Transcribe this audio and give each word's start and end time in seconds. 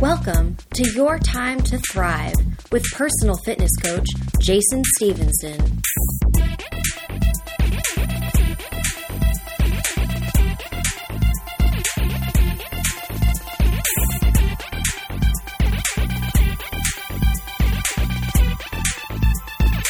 Welcome 0.00 0.56
to 0.74 0.88
Your 0.92 1.18
Time 1.18 1.60
to 1.62 1.76
Thrive 1.90 2.36
with 2.70 2.84
personal 2.92 3.36
fitness 3.44 3.74
coach 3.82 4.06
Jason 4.40 4.84
Stevenson. 4.94 5.82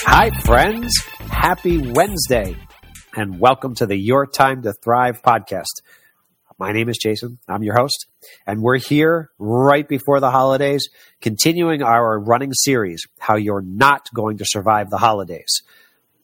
Hi, 0.07 0.31
friends. 0.43 0.91
Happy 1.29 1.93
Wednesday, 1.93 2.57
and 3.15 3.39
welcome 3.39 3.75
to 3.75 3.85
the 3.85 3.97
Your 3.97 4.27
Time 4.27 4.63
to 4.63 4.73
Thrive 4.73 5.21
podcast. 5.21 5.83
My 6.59 6.73
name 6.73 6.89
is 6.89 6.97
Jason. 6.97 7.39
I'm 7.47 7.63
your 7.63 7.77
host, 7.77 8.07
and 8.47 8.63
we're 8.63 8.79
here 8.79 9.31
right 9.39 9.87
before 9.89 10.21
the 10.21 10.31
holidays, 10.31 10.89
continuing 11.21 11.83
our 11.83 12.19
running 12.19 12.53
series, 12.53 13.07
How 13.19 13.37
You're 13.37 13.63
Not 13.63 14.09
Going 14.15 14.39
to 14.39 14.45
Survive 14.47 14.91
the 14.91 14.99
Holidays. 14.99 15.63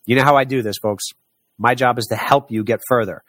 You 0.06 0.16
know 0.16 0.24
how 0.24 0.36
I 0.36 0.44
do 0.44 0.62
this, 0.62 0.76
folks. 0.82 1.04
My 1.58 1.74
job 1.74 1.98
is 1.98 2.06
to 2.06 2.16
help 2.16 2.50
you 2.50 2.64
get 2.64 2.80
further. 2.88 3.22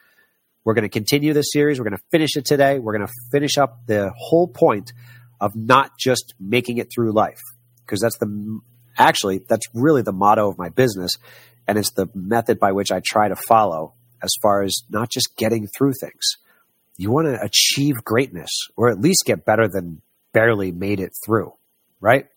We're 0.63 0.73
going 0.73 0.84
to 0.84 0.90
continue 0.90 1.34
this 1.34 1.52
series. 1.52 1.80
We're 1.80 1.90
going 1.90 1.98
to 1.98 2.04
finish 2.12 2.35
it 2.35 2.46
today. 2.46 2.80
We're 2.80 2.98
going 2.98 3.08
to 3.08 3.13
finish 3.32 3.58
up 3.58 3.85
the 3.85 4.12
whole 4.18 4.48
point 4.48 4.94
of 5.40 5.55
not 5.55 5.91
just 5.99 6.34
making 6.40 6.77
it 6.77 6.88
through 6.94 7.12
life, 7.12 7.41
because 7.85 8.02
that's 8.02 8.18
the 8.18 8.60
actually 8.98 9.46
that's 9.48 9.66
really 9.73 10.02
the 10.02 10.13
motto 10.13 10.49
of 10.49 10.57
my 10.57 10.70
business, 10.70 11.12
and 11.68 11.77
it's 11.77 11.91
the 11.91 12.07
method 12.16 12.60
by 12.60 12.71
which 12.71 12.91
I 12.91 13.02
try 13.05 13.27
to 13.27 13.35
follow 13.35 13.94
as 14.23 14.32
far 14.41 14.63
as 14.63 14.84
not 14.90 15.10
just 15.12 15.35
getting 15.38 15.68
through 15.68 15.94
things 15.99 16.38
you 16.98 17.12
want 17.12 17.27
to 17.27 17.41
achieve 17.41 18.04
greatness 18.04 18.49
or 18.76 18.90
at 18.90 18.99
least 18.99 19.23
get 19.26 19.45
better 19.45 19.67
than 19.67 20.02
barely 20.34 20.72
made 20.72 20.99
it 20.99 21.13
through, 21.26 21.54
right? 21.99 22.27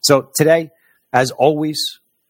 So 0.00 0.30
today, 0.34 0.70
as 1.12 1.30
always, 1.30 1.78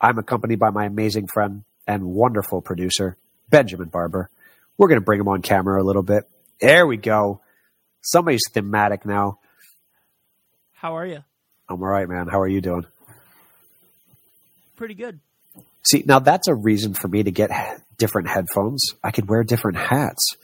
I'm 0.01 0.19
accompanied 0.19 0.59
by 0.59 0.71
my 0.71 0.85
amazing 0.85 1.29
friend 1.33 1.65
and 1.87 2.05
wonderful 2.05 2.61
producer, 2.61 3.17
Benjamin 3.51 3.89
Barber. 3.89 4.31
We're 4.77 4.89
going 4.89 5.01
to 5.01 5.05
bring 5.05 5.21
him 5.21 5.29
on 5.29 5.43
camera 5.43 5.83
a 5.83 5.85
little 5.85 6.03
bit. 6.03 6.29
There 6.61 6.87
we 6.87 6.97
go. 6.97 7.41
Somebody's 8.01 8.43
thematic 8.53 9.07
now. 9.07 9.39
How 10.73 10.97
are 10.97 11.07
you? 11.07 11.23
I'm 11.69 11.81
all 11.81 11.89
right, 11.89 12.09
man. 12.09 12.27
How 12.29 12.41
are 12.41 12.49
you 12.49 12.61
doing? 12.61 12.87
Pretty 14.77 14.95
good. 14.95 15.21
See, 15.85 16.03
now 16.05 16.19
that's 16.19 16.49
a 16.49 16.55
reason 16.55 16.95
for 16.95 17.09
me 17.09 17.23
to 17.23 17.31
get 17.31 17.51
different 17.99 18.29
headphones. 18.29 18.85
I 19.03 19.13
could 19.13 19.29
wear 19.29 19.45
different 19.45 19.79
hats. 19.79 20.37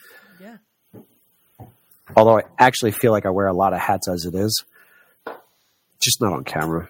Although 2.16 2.38
I 2.38 2.42
actually 2.58 2.92
feel 2.92 3.12
like 3.12 3.26
I 3.26 3.30
wear 3.30 3.46
a 3.46 3.52
lot 3.52 3.72
of 3.72 3.80
hats 3.80 4.08
as 4.08 4.24
it 4.24 4.34
is, 4.34 4.64
just 6.00 6.20
not 6.20 6.32
on 6.32 6.44
camera. 6.44 6.88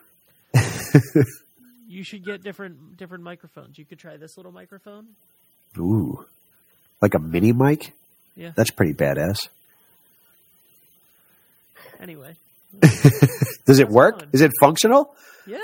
you 1.89 2.03
should 2.03 2.25
get 2.25 2.43
different 2.43 2.97
different 2.97 3.25
microphones. 3.25 3.79
You 3.79 3.85
could 3.85 3.99
try 3.99 4.17
this 4.17 4.37
little 4.37 4.53
microphone. 4.53 5.09
Ooh, 5.77 6.25
like 7.01 7.15
a 7.15 7.19
mini 7.19 7.53
mic. 7.53 7.93
Yeah, 8.37 8.53
that's 8.55 8.71
pretty 8.71 8.95
badass. 8.95 9.49
Anyway, 12.01 12.37
does 13.67 13.79
it 13.79 13.89
work? 13.89 14.27
Is 14.33 14.41
it 14.41 14.53
functional? 14.61 15.15
Yeah. 15.47 15.59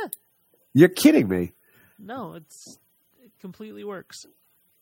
You're 0.72 0.88
kidding 0.88 1.28
me. 1.28 1.52
No, 1.98 2.34
it's 2.34 2.78
it 3.22 3.30
completely 3.40 3.84
works. 3.84 4.26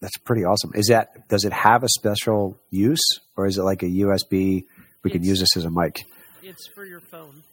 That's 0.03 0.17
pretty 0.19 0.45
awesome. 0.45 0.73
Is 0.75 0.89
that 0.89 1.29
does 1.29 1.45
it 1.45 1.53
have 1.53 1.85
a 1.85 1.89
special 1.89 2.61
use, 2.71 3.21
or 3.37 3.47
is 3.47 3.57
it 3.57 3.63
like 3.63 3.85
a 3.85 3.87
USB? 3.87 4.65
We 5.05 5.11
can 5.13 5.23
use 5.23 5.39
this 5.39 5.57
as 5.57 5.65
a 5.65 5.71
mic. 5.71 6.05
It's 6.43 6.67
for 6.75 6.85
your 6.85 6.99
phone, 6.99 7.45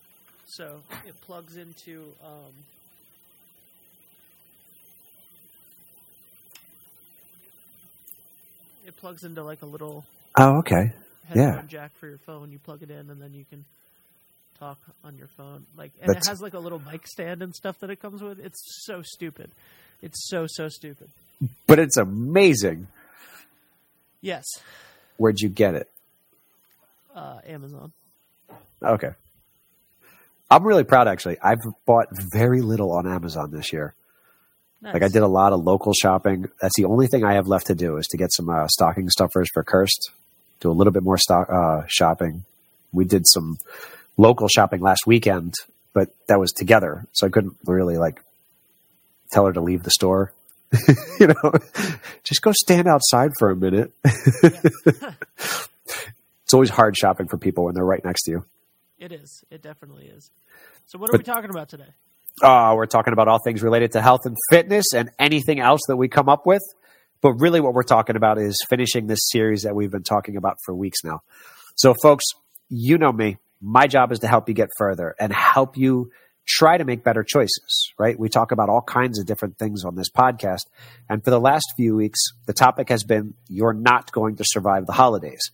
so 0.47 0.81
it 1.05 1.13
plugs 1.21 1.57
into. 1.57 2.05
Um, 2.25 2.51
it 8.87 8.97
plugs 8.97 9.23
into 9.23 9.43
like 9.43 9.61
a 9.61 9.67
little. 9.67 10.03
Oh, 10.35 10.57
okay. 10.57 10.91
yeah. 11.35 11.61
Jack 11.67 11.91
for 11.97 12.07
your 12.07 12.17
phone. 12.17 12.51
You 12.51 12.57
plug 12.57 12.81
it 12.81 12.89
in, 12.89 13.11
and 13.11 13.21
then 13.21 13.35
you 13.35 13.45
can 13.45 13.63
talk 14.59 14.79
on 15.03 15.17
your 15.17 15.27
phone. 15.27 15.65
Like, 15.75 15.91
and 16.01 16.13
That's... 16.13 16.27
it 16.27 16.29
has 16.29 16.41
like 16.41 16.53
a 16.53 16.59
little 16.59 16.81
mic 16.91 17.07
stand 17.07 17.41
and 17.41 17.55
stuff 17.55 17.79
that 17.79 17.89
it 17.89 18.01
comes 18.01 18.21
with. 18.21 18.39
It's 18.39 18.61
so 18.85 19.01
stupid. 19.01 19.51
It's 20.01 20.29
so 20.29 20.45
so 20.47 20.69
stupid 20.69 21.09
but 21.67 21.79
it's 21.79 21.97
amazing. 21.97 22.87
Yes. 24.21 24.45
Where'd 25.17 25.39
you 25.39 25.49
get 25.49 25.75
it? 25.75 25.89
Uh, 27.15 27.39
Amazon. 27.47 27.91
Okay. 28.81 29.11
I'm 30.51 30.63
really 30.63 30.83
proud, 30.83 31.07
actually. 31.07 31.37
I've 31.41 31.59
bought 31.85 32.07
very 32.31 32.61
little 32.61 32.91
on 32.91 33.07
Amazon 33.07 33.51
this 33.51 33.71
year. 33.71 33.93
Nice. 34.81 34.93
Like 34.93 35.03
I 35.03 35.07
did 35.09 35.21
a 35.21 35.27
lot 35.27 35.51
of 35.53 35.61
local 35.61 35.93
shopping. 35.93 36.45
That's 36.61 36.75
the 36.75 36.85
only 36.85 37.07
thing 37.07 37.23
I 37.23 37.33
have 37.33 37.47
left 37.47 37.67
to 37.67 37.75
do 37.75 37.97
is 37.97 38.07
to 38.07 38.17
get 38.17 38.31
some 38.31 38.49
uh, 38.49 38.67
stocking 38.67 39.09
stuffers 39.09 39.49
for 39.53 39.63
Kirst. 39.63 40.11
Do 40.61 40.71
a 40.71 40.73
little 40.73 40.93
bit 40.93 41.03
more 41.03 41.17
stock 41.17 41.49
uh, 41.49 41.83
shopping. 41.87 42.45
We 42.91 43.05
did 43.05 43.27
some 43.27 43.57
local 44.19 44.49
shopping 44.49 44.81
last 44.81 45.07
weekend, 45.07 45.53
but 45.93 46.09
that 46.27 46.39
was 46.39 46.51
together, 46.51 47.05
so 47.13 47.25
I 47.25 47.29
couldn't 47.29 47.55
really 47.65 47.97
like 47.97 48.21
tell 49.31 49.45
her 49.45 49.53
to 49.53 49.61
leave 49.61 49.83
the 49.83 49.91
store. 49.91 50.33
you 51.19 51.27
know, 51.27 51.53
just 52.23 52.41
go 52.41 52.51
stand 52.51 52.87
outside 52.87 53.31
for 53.39 53.49
a 53.49 53.55
minute. 53.55 53.91
it's 54.03 55.67
always 56.53 56.69
hard 56.69 56.95
shopping 56.97 57.27
for 57.27 57.37
people 57.37 57.63
when 57.63 57.73
they're 57.73 57.85
right 57.85 58.03
next 58.03 58.23
to 58.23 58.31
you. 58.31 58.45
It 58.99 59.11
is. 59.13 59.43
It 59.49 59.61
definitely 59.61 60.05
is. 60.05 60.29
So, 60.85 60.99
what 60.99 61.09
are 61.09 61.13
but, 61.13 61.21
we 61.21 61.23
talking 61.23 61.49
about 61.49 61.69
today? 61.69 61.87
Uh, 62.43 62.73
we're 62.75 62.85
talking 62.85 63.13
about 63.13 63.27
all 63.29 63.39
things 63.39 63.63
related 63.63 63.93
to 63.93 64.01
health 64.01 64.21
and 64.25 64.35
fitness 64.51 64.93
and 64.93 65.09
anything 65.17 65.59
else 65.59 65.81
that 65.87 65.95
we 65.95 66.07
come 66.09 66.29
up 66.29 66.45
with. 66.45 66.61
But 67.21 67.33
really, 67.33 67.61
what 67.61 67.73
we're 67.73 67.83
talking 67.83 68.15
about 68.17 68.37
is 68.37 68.57
finishing 68.69 69.07
this 69.07 69.19
series 69.31 69.63
that 69.63 69.75
we've 69.75 69.91
been 69.91 70.03
talking 70.03 70.35
about 70.37 70.57
for 70.65 70.75
weeks 70.75 70.99
now. 71.03 71.21
So, 71.75 71.95
folks, 72.01 72.25
you 72.69 72.97
know 72.97 73.11
me. 73.11 73.37
My 73.61 73.87
job 73.87 74.11
is 74.11 74.19
to 74.19 74.27
help 74.27 74.47
you 74.47 74.55
get 74.55 74.69
further 74.77 75.15
and 75.19 75.33
help 75.33 75.77
you 75.77 76.11
try 76.47 76.77
to 76.77 76.85
make 76.85 77.03
better 77.03 77.23
choices, 77.23 77.93
right? 77.99 78.17
We 78.17 78.29
talk 78.29 78.51
about 78.51 78.69
all 78.69 78.81
kinds 78.81 79.19
of 79.19 79.25
different 79.25 79.57
things 79.59 79.85
on 79.85 79.95
this 79.95 80.09
podcast. 80.09 80.65
And 81.07 81.23
for 81.23 81.29
the 81.29 81.39
last 81.39 81.65
few 81.77 81.95
weeks, 81.95 82.19
the 82.47 82.53
topic 82.53 82.89
has 82.89 83.03
been 83.03 83.35
you're 83.47 83.73
not 83.73 84.11
going 84.11 84.37
to 84.37 84.43
survive 84.45 84.85
the 84.87 84.93
holidays. 84.93 85.51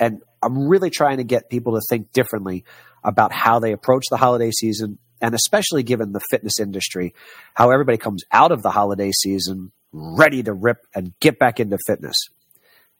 And 0.00 0.22
I'm 0.42 0.68
really 0.68 0.90
trying 0.90 1.18
to 1.18 1.24
get 1.24 1.50
people 1.50 1.74
to 1.74 1.82
think 1.88 2.12
differently 2.12 2.64
about 3.04 3.32
how 3.32 3.58
they 3.58 3.72
approach 3.72 4.04
the 4.10 4.16
holiday 4.16 4.50
season, 4.50 4.98
and 5.20 5.34
especially 5.34 5.82
given 5.82 6.12
the 6.12 6.22
fitness 6.30 6.58
industry, 6.58 7.14
how 7.54 7.70
everybody 7.70 7.98
comes 7.98 8.24
out 8.32 8.52
of 8.52 8.62
the 8.62 8.70
holiday 8.70 9.10
season 9.12 9.72
ready 9.92 10.42
to 10.42 10.52
rip 10.52 10.78
and 10.94 11.12
get 11.20 11.38
back 11.38 11.60
into 11.60 11.76
fitness. 11.86 12.16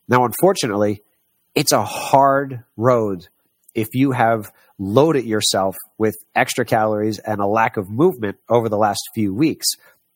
Now, 0.06 0.24
unfortunately, 0.24 1.02
it's 1.54 1.72
a 1.72 1.84
hard 1.84 2.64
road 2.76 3.28
if 3.74 3.94
you 3.94 4.12
have 4.12 4.52
loaded 4.78 5.24
yourself 5.24 5.76
with 5.98 6.14
extra 6.34 6.64
calories 6.64 7.18
and 7.18 7.40
a 7.40 7.46
lack 7.46 7.76
of 7.76 7.90
movement 7.90 8.36
over 8.48 8.68
the 8.68 8.76
last 8.76 9.00
few 9.14 9.34
weeks, 9.34 9.66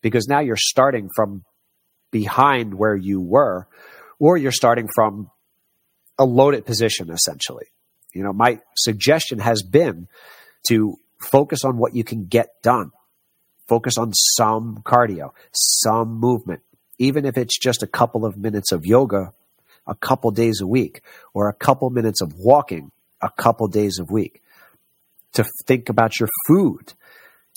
because 0.02 0.28
now 0.28 0.40
you're 0.40 0.56
starting 0.56 1.08
from 1.14 1.44
behind 2.10 2.74
where 2.74 2.96
you 2.96 3.20
were, 3.20 3.66
or 4.18 4.36
you're 4.36 4.52
starting 4.52 4.88
from 4.94 5.30
a 6.18 6.24
loaded 6.24 6.64
position, 6.64 7.10
essentially. 7.10 7.66
You 8.12 8.22
know, 8.22 8.32
my 8.32 8.60
suggestion 8.76 9.38
has 9.38 9.62
been 9.62 10.08
to 10.68 10.96
focus 11.20 11.64
on 11.64 11.76
what 11.76 11.94
you 11.94 12.04
can 12.04 12.26
get 12.26 12.62
done. 12.62 12.90
Focus 13.68 13.98
on 13.98 14.12
some 14.14 14.82
cardio, 14.84 15.32
some 15.52 16.18
movement, 16.18 16.62
even 16.98 17.24
if 17.24 17.36
it's 17.36 17.58
just 17.58 17.82
a 17.82 17.86
couple 17.86 18.24
of 18.24 18.36
minutes 18.36 18.72
of 18.72 18.86
yoga 18.86 19.32
a 19.86 19.94
couple 19.94 20.30
days 20.30 20.60
a 20.60 20.66
week 20.66 21.02
or 21.32 21.48
a 21.48 21.52
couple 21.52 21.88
minutes 21.90 22.20
of 22.20 22.34
walking 22.34 22.90
a 23.26 23.42
couple 23.42 23.68
days 23.68 23.98
a 23.98 24.04
week. 24.04 24.42
To 25.34 25.44
think 25.66 25.88
about 25.88 26.18
your 26.18 26.30
food. 26.46 26.94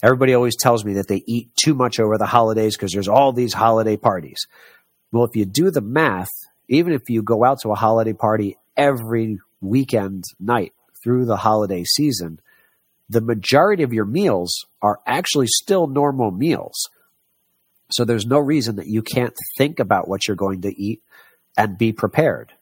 Everybody 0.03 0.33
always 0.33 0.57
tells 0.57 0.83
me 0.83 0.93
that 0.93 1.07
they 1.07 1.23
eat 1.25 1.49
too 1.55 1.73
much 1.73 1.99
over 1.99 2.17
the 2.17 2.25
holidays 2.25 2.75
because 2.75 2.91
there's 2.91 3.07
all 3.07 3.31
these 3.31 3.53
holiday 3.53 3.95
parties. 3.95 4.39
Well, 5.11 5.23
if 5.23 5.35
you 5.35 5.45
do 5.45 5.71
the 5.71 5.81
math, 5.81 6.29
even 6.67 6.93
if 6.93 7.09
you 7.09 7.21
go 7.21 7.43
out 7.43 7.59
to 7.61 7.71
a 7.71 7.75
holiday 7.75 8.13
party 8.13 8.57
every 8.75 9.39
weekend 9.61 10.23
night 10.39 10.73
through 11.03 11.25
the 11.25 11.37
holiday 11.37 11.83
season, 11.83 12.39
the 13.09 13.21
majority 13.21 13.83
of 13.83 13.93
your 13.93 14.05
meals 14.05 14.65
are 14.81 14.99
actually 15.05 15.47
still 15.47 15.87
normal 15.87 16.31
meals. 16.31 16.89
So 17.91 18.05
there's 18.05 18.25
no 18.25 18.39
reason 18.39 18.75
that 18.75 18.87
you 18.87 19.01
can't 19.01 19.35
think 19.57 19.79
about 19.79 20.07
what 20.07 20.27
you're 20.27 20.37
going 20.37 20.61
to 20.61 20.81
eat 20.81 21.01
and 21.57 21.77
be 21.77 21.91
prepared. 21.91 22.53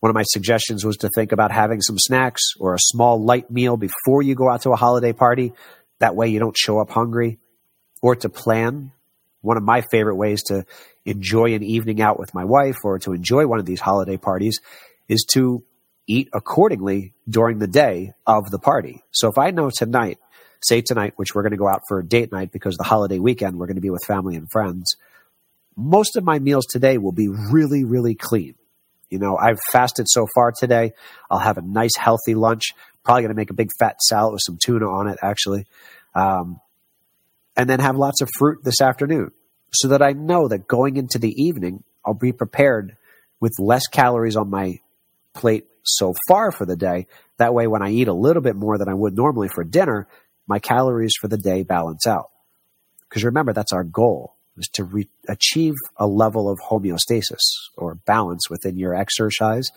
One 0.00 0.08
of 0.10 0.14
my 0.14 0.24
suggestions 0.24 0.84
was 0.84 0.96
to 0.98 1.10
think 1.14 1.32
about 1.32 1.52
having 1.52 1.80
some 1.82 1.98
snacks 1.98 2.42
or 2.58 2.74
a 2.74 2.78
small 2.80 3.22
light 3.22 3.50
meal 3.50 3.76
before 3.76 4.22
you 4.22 4.34
go 4.34 4.50
out 4.50 4.62
to 4.62 4.70
a 4.70 4.76
holiday 4.76 5.12
party. 5.12 5.52
That 5.98 6.16
way 6.16 6.28
you 6.28 6.38
don't 6.38 6.56
show 6.56 6.80
up 6.80 6.90
hungry. 6.90 7.38
Or 8.02 8.16
to 8.16 8.30
plan. 8.30 8.92
One 9.42 9.58
of 9.58 9.62
my 9.62 9.82
favorite 9.90 10.16
ways 10.16 10.42
to 10.44 10.64
enjoy 11.04 11.54
an 11.54 11.62
evening 11.62 12.00
out 12.00 12.18
with 12.18 12.34
my 12.34 12.44
wife 12.44 12.76
or 12.82 12.98
to 13.00 13.12
enjoy 13.12 13.46
one 13.46 13.58
of 13.58 13.66
these 13.66 13.80
holiday 13.80 14.16
parties 14.16 14.60
is 15.08 15.26
to 15.32 15.64
eat 16.06 16.28
accordingly 16.32 17.14
during 17.28 17.58
the 17.58 17.66
day 17.66 18.12
of 18.26 18.50
the 18.50 18.58
party. 18.58 19.02
So 19.12 19.28
if 19.28 19.38
I 19.38 19.50
know 19.50 19.70
tonight, 19.70 20.18
say 20.62 20.80
tonight, 20.80 21.14
which 21.16 21.34
we're 21.34 21.42
going 21.42 21.52
to 21.52 21.58
go 21.58 21.68
out 21.68 21.82
for 21.88 21.98
a 21.98 22.06
date 22.06 22.32
night 22.32 22.52
because 22.52 22.76
the 22.76 22.84
holiday 22.84 23.18
weekend, 23.18 23.58
we're 23.58 23.66
going 23.66 23.76
to 23.76 23.82
be 23.82 23.90
with 23.90 24.04
family 24.06 24.36
and 24.36 24.50
friends, 24.50 24.96
most 25.76 26.16
of 26.16 26.24
my 26.24 26.38
meals 26.38 26.66
today 26.66 26.98
will 26.98 27.12
be 27.12 27.28
really, 27.28 27.84
really 27.84 28.14
clean. 28.14 28.54
You 29.10 29.18
know, 29.18 29.36
I've 29.36 29.58
fasted 29.72 30.06
so 30.08 30.26
far 30.34 30.52
today. 30.56 30.92
I'll 31.30 31.38
have 31.38 31.58
a 31.58 31.62
nice, 31.62 31.96
healthy 31.96 32.34
lunch. 32.34 32.70
Probably 33.04 33.22
going 33.22 33.34
to 33.34 33.36
make 33.36 33.50
a 33.50 33.54
big 33.54 33.70
fat 33.78 34.00
salad 34.00 34.32
with 34.32 34.42
some 34.44 34.58
tuna 34.64 34.86
on 34.88 35.08
it, 35.08 35.18
actually. 35.20 35.66
Um, 36.14 36.60
and 37.56 37.68
then 37.68 37.80
have 37.80 37.96
lots 37.96 38.20
of 38.22 38.30
fruit 38.38 38.60
this 38.62 38.80
afternoon 38.80 39.32
so 39.72 39.88
that 39.88 40.02
I 40.02 40.12
know 40.12 40.48
that 40.48 40.66
going 40.66 40.96
into 40.96 41.18
the 41.18 41.30
evening, 41.30 41.82
I'll 42.06 42.14
be 42.14 42.32
prepared 42.32 42.96
with 43.40 43.52
less 43.58 43.86
calories 43.86 44.36
on 44.36 44.48
my 44.48 44.78
plate 45.34 45.66
so 45.82 46.14
far 46.28 46.52
for 46.52 46.64
the 46.64 46.76
day. 46.76 47.06
That 47.38 47.54
way, 47.54 47.66
when 47.66 47.82
I 47.82 47.90
eat 47.90 48.08
a 48.08 48.14
little 48.14 48.42
bit 48.42 48.56
more 48.56 48.78
than 48.78 48.88
I 48.88 48.94
would 48.94 49.16
normally 49.16 49.48
for 49.48 49.64
dinner, 49.64 50.06
my 50.46 50.58
calories 50.58 51.12
for 51.20 51.28
the 51.28 51.38
day 51.38 51.62
balance 51.62 52.06
out. 52.06 52.30
Because 53.08 53.24
remember, 53.24 53.52
that's 53.52 53.72
our 53.72 53.84
goal 53.84 54.36
is 54.60 54.68
to 54.74 54.84
re- 54.84 55.08
achieve 55.28 55.74
a 55.96 56.06
level 56.06 56.48
of 56.48 56.58
homeostasis 56.60 57.40
or 57.76 57.94
balance 57.94 58.48
within 58.48 58.76
your 58.76 58.94
exercise 58.94 59.68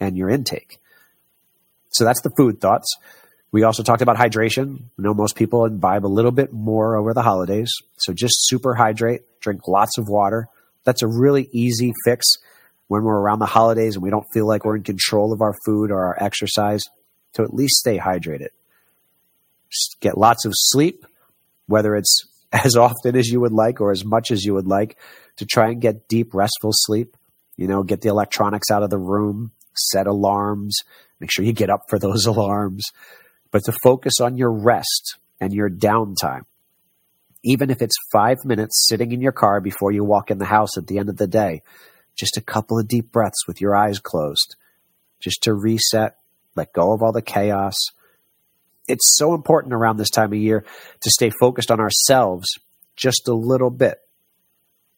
and 0.00 0.16
your 0.16 0.28
intake. 0.28 0.78
So 1.90 2.04
that's 2.04 2.22
the 2.22 2.30
food 2.36 2.60
thoughts. 2.60 2.88
We 3.52 3.64
also 3.64 3.82
talked 3.82 4.02
about 4.02 4.16
hydration. 4.16 4.84
We 4.96 5.04
know 5.04 5.14
most 5.14 5.36
people 5.36 5.64
imbibe 5.64 6.06
a 6.06 6.08
little 6.08 6.30
bit 6.30 6.52
more 6.52 6.96
over 6.96 7.12
the 7.12 7.22
holidays. 7.22 7.70
So 7.98 8.12
just 8.12 8.46
super 8.46 8.74
hydrate, 8.74 9.22
drink 9.40 9.66
lots 9.66 9.98
of 9.98 10.08
water. 10.08 10.46
That's 10.84 11.02
a 11.02 11.08
really 11.08 11.48
easy 11.52 11.92
fix 12.04 12.26
when 12.86 13.02
we're 13.02 13.18
around 13.20 13.40
the 13.40 13.46
holidays 13.46 13.96
and 13.96 14.02
we 14.02 14.10
don't 14.10 14.26
feel 14.32 14.46
like 14.46 14.64
we're 14.64 14.76
in 14.76 14.82
control 14.82 15.32
of 15.32 15.42
our 15.42 15.54
food 15.64 15.90
or 15.90 16.06
our 16.06 16.22
exercise 16.22 16.82
to 17.34 17.42
at 17.42 17.52
least 17.52 17.76
stay 17.76 17.98
hydrated. 17.98 18.48
Get 20.00 20.18
lots 20.18 20.44
of 20.44 20.52
sleep, 20.54 21.06
whether 21.66 21.94
it's 21.94 22.24
as 22.64 22.76
often 22.76 23.16
as 23.16 23.28
you 23.28 23.40
would 23.40 23.52
like 23.52 23.80
or 23.80 23.92
as 23.92 24.04
much 24.04 24.30
as 24.30 24.44
you 24.44 24.54
would 24.54 24.66
like 24.66 24.98
to 25.36 25.46
try 25.46 25.68
and 25.68 25.80
get 25.80 26.08
deep, 26.08 26.34
restful 26.34 26.72
sleep. 26.72 27.16
You 27.56 27.68
know, 27.68 27.82
get 27.82 28.00
the 28.00 28.08
electronics 28.08 28.70
out 28.70 28.82
of 28.82 28.90
the 28.90 28.98
room, 28.98 29.52
set 29.76 30.06
alarms, 30.06 30.78
make 31.20 31.30
sure 31.30 31.44
you 31.44 31.52
get 31.52 31.70
up 31.70 31.82
for 31.88 31.98
those 31.98 32.26
alarms, 32.26 32.84
but 33.50 33.62
to 33.64 33.72
focus 33.82 34.14
on 34.20 34.36
your 34.36 34.50
rest 34.50 35.18
and 35.40 35.52
your 35.52 35.70
downtime. 35.70 36.42
Even 37.42 37.70
if 37.70 37.80
it's 37.80 37.96
five 38.12 38.38
minutes 38.44 38.86
sitting 38.88 39.12
in 39.12 39.20
your 39.20 39.32
car 39.32 39.60
before 39.60 39.92
you 39.92 40.04
walk 40.04 40.30
in 40.30 40.38
the 40.38 40.44
house 40.44 40.76
at 40.76 40.86
the 40.86 40.98
end 40.98 41.08
of 41.08 41.16
the 41.16 41.26
day, 41.26 41.62
just 42.18 42.36
a 42.36 42.42
couple 42.42 42.78
of 42.78 42.88
deep 42.88 43.12
breaths 43.12 43.46
with 43.46 43.60
your 43.60 43.74
eyes 43.74 43.98
closed, 43.98 44.56
just 45.20 45.42
to 45.42 45.54
reset, 45.54 46.16
let 46.54 46.72
go 46.72 46.92
of 46.92 47.02
all 47.02 47.12
the 47.12 47.22
chaos, 47.22 47.76
it's 48.88 49.16
so 49.16 49.34
important 49.34 49.74
around 49.74 49.96
this 49.96 50.10
time 50.10 50.32
of 50.32 50.38
year 50.38 50.64
to 51.00 51.10
stay 51.10 51.30
focused 51.40 51.70
on 51.70 51.80
ourselves 51.80 52.48
just 52.96 53.28
a 53.28 53.34
little 53.34 53.70
bit. 53.70 53.98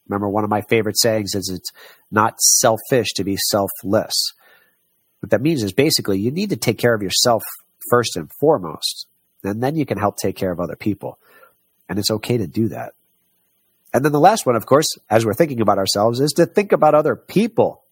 Remember, 0.07 0.27
one 0.27 0.43
of 0.43 0.49
my 0.49 0.61
favorite 0.61 0.99
sayings 0.99 1.33
is 1.35 1.49
it's 1.49 1.71
not 2.11 2.39
selfish 2.41 3.13
to 3.13 3.23
be 3.23 3.37
selfless. 3.49 4.13
What 5.21 5.29
that 5.29 5.41
means 5.41 5.63
is 5.63 5.71
basically 5.71 6.19
you 6.19 6.31
need 6.31 6.49
to 6.49 6.57
take 6.57 6.77
care 6.77 6.93
of 6.93 7.01
yourself 7.01 7.43
first 7.89 8.17
and 8.17 8.29
foremost, 8.39 9.07
and 9.43 9.63
then 9.63 9.75
you 9.75 9.85
can 9.85 9.97
help 9.97 10.17
take 10.17 10.35
care 10.35 10.51
of 10.51 10.59
other 10.59 10.75
people. 10.75 11.17
And 11.87 11.97
it's 11.97 12.11
okay 12.11 12.37
to 12.37 12.47
do 12.47 12.69
that. 12.69 12.93
And 13.93 14.03
then 14.03 14.11
the 14.11 14.19
last 14.19 14.45
one, 14.45 14.55
of 14.55 14.65
course, 14.65 14.87
as 15.09 15.25
we're 15.25 15.33
thinking 15.33 15.61
about 15.61 15.77
ourselves, 15.77 16.19
is 16.19 16.31
to 16.33 16.45
think 16.45 16.71
about 16.71 16.95
other 16.95 17.15
people. 17.15 17.83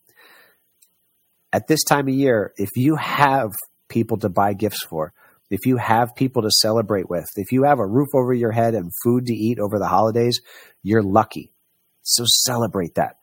At 1.54 1.68
this 1.68 1.84
time 1.84 2.08
of 2.08 2.14
year, 2.14 2.54
if 2.58 2.70
you 2.76 2.96
have 2.96 3.52
people 3.88 4.18
to 4.18 4.30
buy 4.30 4.54
gifts 4.54 4.84
for, 4.84 5.14
if 5.52 5.66
you 5.66 5.78
have 5.78 6.16
people 6.16 6.44
to 6.44 6.50
celebrate 6.50 7.10
with, 7.10 7.30
if 7.36 7.52
you 7.52 7.64
have 7.64 7.80
a 7.80 7.86
roof 7.86 8.08
over 8.16 8.34
your 8.34 8.52
head 8.52 8.74
and 8.74 8.92
food 9.04 9.26
to 9.26 9.34
eat 9.34 9.60
over 9.60 9.78
the 9.78 9.88
holidays, 9.88 10.42
you're 10.82 11.04
lucky. 11.04 11.52
So 12.04 12.24
celebrate 12.26 12.96
that. 12.96 13.18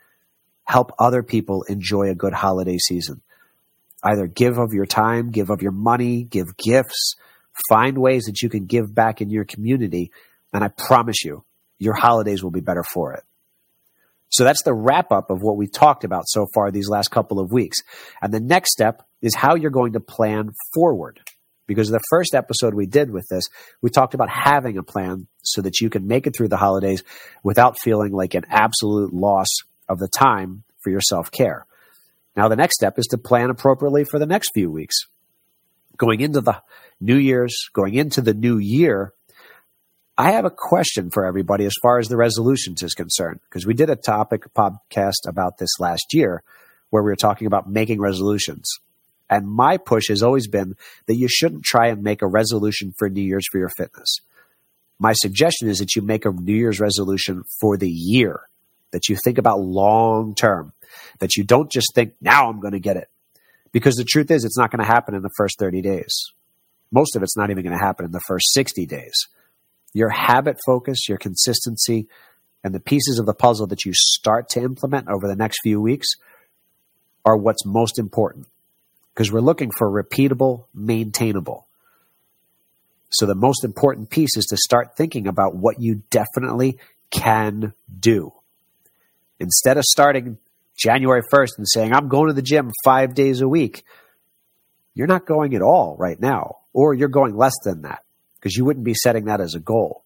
Help 0.65 0.93
other 0.99 1.23
people 1.23 1.65
enjoy 1.65 2.11
a 2.11 2.15
good 2.15 2.35
holiday 2.35 2.77
season. 2.77 3.23
Either 4.05 4.27
give 4.27 4.59
of 4.59 4.75
your 4.75 4.85
time, 4.85 5.31
give 5.31 5.49
of 5.49 5.63
your 5.63 5.73
money, 5.73 6.23
give 6.23 6.57
gifts, 6.59 7.17
find 7.71 7.97
ways 7.97 8.25
that 8.25 8.43
you 8.43 8.51
can 8.51 8.67
give 8.67 8.95
back 8.95 9.23
in 9.23 9.31
your 9.31 9.47
community. 9.47 10.13
And 10.53 10.63
I 10.63 10.69
promise 10.69 11.25
you, 11.25 11.45
your 11.79 11.95
holidays 11.95 12.45
will 12.45 12.51
be 12.51 12.61
better 12.61 12.85
for 12.85 13.15
it. 13.15 13.25
So 14.29 14.45
that's 14.45 14.63
the 14.63 14.75
wrap 14.75 15.11
up 15.11 15.31
of 15.31 15.41
what 15.41 15.57
we 15.57 15.67
talked 15.67 16.05
about 16.05 16.25
so 16.29 16.47
far 16.55 16.71
these 16.71 16.91
last 16.91 17.09
couple 17.09 17.41
of 17.41 17.51
weeks. 17.51 17.79
And 18.21 18.33
the 18.33 18.41
next 18.41 18.73
step 18.73 19.03
is 19.23 19.35
how 19.35 19.55
you're 19.55 19.71
going 19.71 19.95
to 19.95 20.01
plan 20.01 20.51
forward. 20.75 21.21
Because 21.69 21.91
the 21.91 22.01
first 22.11 22.35
episode 22.35 22.75
we 22.75 22.87
did 22.87 23.11
with 23.11 23.29
this, 23.29 23.45
we 23.81 23.91
talked 23.91 24.15
about 24.15 24.31
having 24.31 24.79
a 24.79 24.83
plan 24.83 25.29
so 25.43 25.63
that 25.63 25.81
you 25.81 25.91
can 25.91 26.09
make 26.09 26.27
it 26.27 26.35
through 26.35 26.49
the 26.49 26.57
holidays 26.57 27.05
without 27.45 27.79
feeling 27.79 28.11
like 28.11 28.35
an 28.35 28.47
absolute 28.49 29.13
loss 29.13 29.47
of 29.89 30.01
the 30.01 30.09
time 30.09 30.65
for 30.81 30.91
your 30.91 31.03
self 31.03 31.31
care. 31.31 31.67
Now, 32.35 32.49
the 32.49 32.57
next 32.57 32.77
step 32.77 32.99
is 32.99 33.07
to 33.09 33.19
plan 33.19 33.51
appropriately 33.51 34.05
for 34.05 34.19
the 34.19 34.27
next 34.27 34.51
few 34.55 34.71
weeks. 34.71 34.97
Going 35.97 36.21
into 36.21 36.41
the 36.41 36.63
New 37.01 37.17
Year's, 37.17 37.69
going 37.73 37.95
into 37.95 38.23
the 38.23 38.35
new 38.35 38.59
year, 38.59 39.13
I 40.17 40.33
have 40.33 40.45
a 40.45 40.51
question 40.51 41.11
for 41.11 41.27
everybody 41.27 41.65
as 41.65 41.75
far 41.83 41.99
as 41.99 42.09
the 42.09 42.17
resolutions 42.17 42.83
is 42.83 42.95
concerned, 42.95 43.41
because 43.49 43.67
we 43.67 43.75
did 43.75 43.91
a 43.91 43.97
topic 43.97 44.53
podcast 44.55 45.29
about 45.29 45.59
this 45.59 45.79
last 45.79 46.07
year 46.13 46.43
where 46.91 47.03
we 47.03 47.11
were 47.11 47.17
talking 47.17 47.47
about 47.47 47.69
making 47.69 48.01
resolutions. 48.01 48.69
And 49.31 49.47
my 49.47 49.77
push 49.77 50.09
has 50.09 50.23
always 50.23 50.49
been 50.49 50.75
that 51.07 51.17
you 51.17 51.29
shouldn't 51.29 51.65
try 51.65 51.89
and 51.89 52.03
make 52.03 52.23
a 52.23 52.27
resolution 52.27 52.95
for 52.99 53.09
New 53.09 53.23
Year's 53.23 53.47
for 53.51 53.59
your 53.59 53.69
fitness. 53.69 54.19
My 54.99 55.13
suggestion 55.13 55.69
is 55.69 55.79
that 55.79 55.95
you 55.95 56.03
make 56.03 56.25
a 56.25 56.31
New 56.31 56.55
Year's 56.55 56.81
resolution 56.81 57.45
for 57.61 57.77
the 57.77 57.91
year, 57.91 58.41
that 58.91 59.09
you 59.09 59.17
think 59.23 59.39
about 59.39 59.61
long 59.61 60.35
term, 60.35 60.73
that 61.21 61.37
you 61.37 61.45
don't 61.45 61.71
just 61.71 61.95
think, 61.95 62.15
now 62.21 62.49
I'm 62.49 62.61
going 62.61 62.73
to 62.73 62.81
get 62.81 62.97
it. 62.97 63.09
Because 63.71 63.97
the 63.97 64.05
truth 64.05 64.31
is, 64.31 64.45
it's 64.45 64.59
not 64.59 64.71
going 64.71 64.81
to 64.81 64.91
happen 64.91 65.15
in 65.15 65.23
the 65.23 65.31
first 65.37 65.59
30 65.59 65.83
days. 65.83 66.25
Most 66.91 67.15
of 67.17 67.23
it's 67.23 67.37
not 67.37 67.51
even 67.51 67.65
going 67.65 67.77
to 67.77 67.85
happen 67.85 68.07
in 68.07 68.13
the 68.13 68.23
first 68.27 68.53
60 68.55 68.87
days. 68.87 69.15
Your 69.93 70.09
habit 70.09 70.57
focus, 70.67 71.09
your 71.09 71.19
consistency, 71.19 72.09
and 72.65 72.75
the 72.75 72.81
pieces 72.81 73.19
of 73.19 73.27
the 73.27 73.35
puzzle 73.35 73.67
that 73.69 73.85
you 73.85 73.93
start 73.95 74.49
to 74.51 74.63
implement 74.63 75.09
over 75.09 75.29
the 75.29 75.37
next 75.37 75.59
few 75.63 75.81
weeks 75.81 76.09
are 77.25 77.37
what's 77.37 77.67
most 77.67 77.99
important 77.99 78.47
because 79.19 79.33
we're 79.33 79.41
looking 79.41 79.73
for 79.77 79.91
repeatable, 79.91 80.67
maintainable. 80.73 81.67
So 83.11 83.27
the 83.27 83.35
most 83.35 83.65
important 83.65 84.11
piece 84.11 84.37
is 84.37 84.45
to 84.51 84.57
start 84.57 84.97
thinking 84.97 85.27
about 85.27 85.57
what 85.57 85.81
you 85.81 86.03
definitely 86.09 86.79
can 87.11 87.73
do. 87.99 88.33
Instead 89.41 89.77
of 89.77 89.83
starting 89.83 90.39
January 90.77 91.23
1st 91.33 91.59
and 91.59 91.67
saying, 91.69 91.93
I'm 91.93 92.07
going 92.07 92.29
to 92.29 92.33
the 92.33 92.43
gym 92.43 92.71
five 92.85 93.15
days 93.15 93.41
a 93.41 93.49
week, 93.49 93.83
you're 94.95 95.09
not 95.09 95.27
going 95.27 95.53
at 95.57 95.63
all 95.63 95.97
right 95.99 96.21
now, 96.21 96.59
or 96.73 96.95
you're 96.95 97.09
going 97.09 97.37
less 97.37 97.55
than 97.65 97.83
that 97.83 98.05
because 98.37 98.55
you 98.55 98.65
wouldn't 98.65 98.87
be 98.87 98.95
setting 98.95 99.25
that 99.25 99.41
as 99.41 99.57
a 99.57 99.61
goal. 99.61 100.05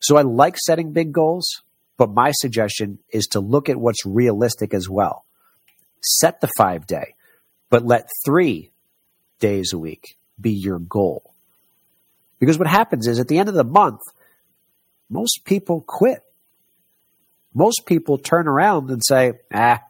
So 0.00 0.16
I 0.16 0.22
like 0.22 0.56
setting 0.58 0.90
big 0.90 1.12
goals, 1.12 1.46
but 1.96 2.10
my 2.10 2.32
suggestion 2.32 2.98
is 3.12 3.26
to 3.28 3.38
look 3.38 3.68
at 3.68 3.76
what's 3.76 4.04
realistic 4.04 4.74
as 4.74 4.88
well. 4.88 5.26
Set 6.00 6.40
the 6.40 6.50
five 6.58 6.88
day 6.88 7.14
but 7.72 7.86
let 7.86 8.10
three 8.22 8.70
days 9.40 9.72
a 9.72 9.78
week 9.78 10.18
be 10.38 10.50
your 10.50 10.78
goal. 10.78 11.32
Because 12.38 12.58
what 12.58 12.68
happens 12.68 13.08
is 13.08 13.18
at 13.18 13.28
the 13.28 13.38
end 13.38 13.48
of 13.48 13.54
the 13.54 13.64
month, 13.64 14.02
most 15.08 15.46
people 15.46 15.80
quit. 15.80 16.22
Most 17.54 17.86
people 17.86 18.18
turn 18.18 18.46
around 18.46 18.90
and 18.90 19.00
say, 19.02 19.40
ah, 19.54 19.80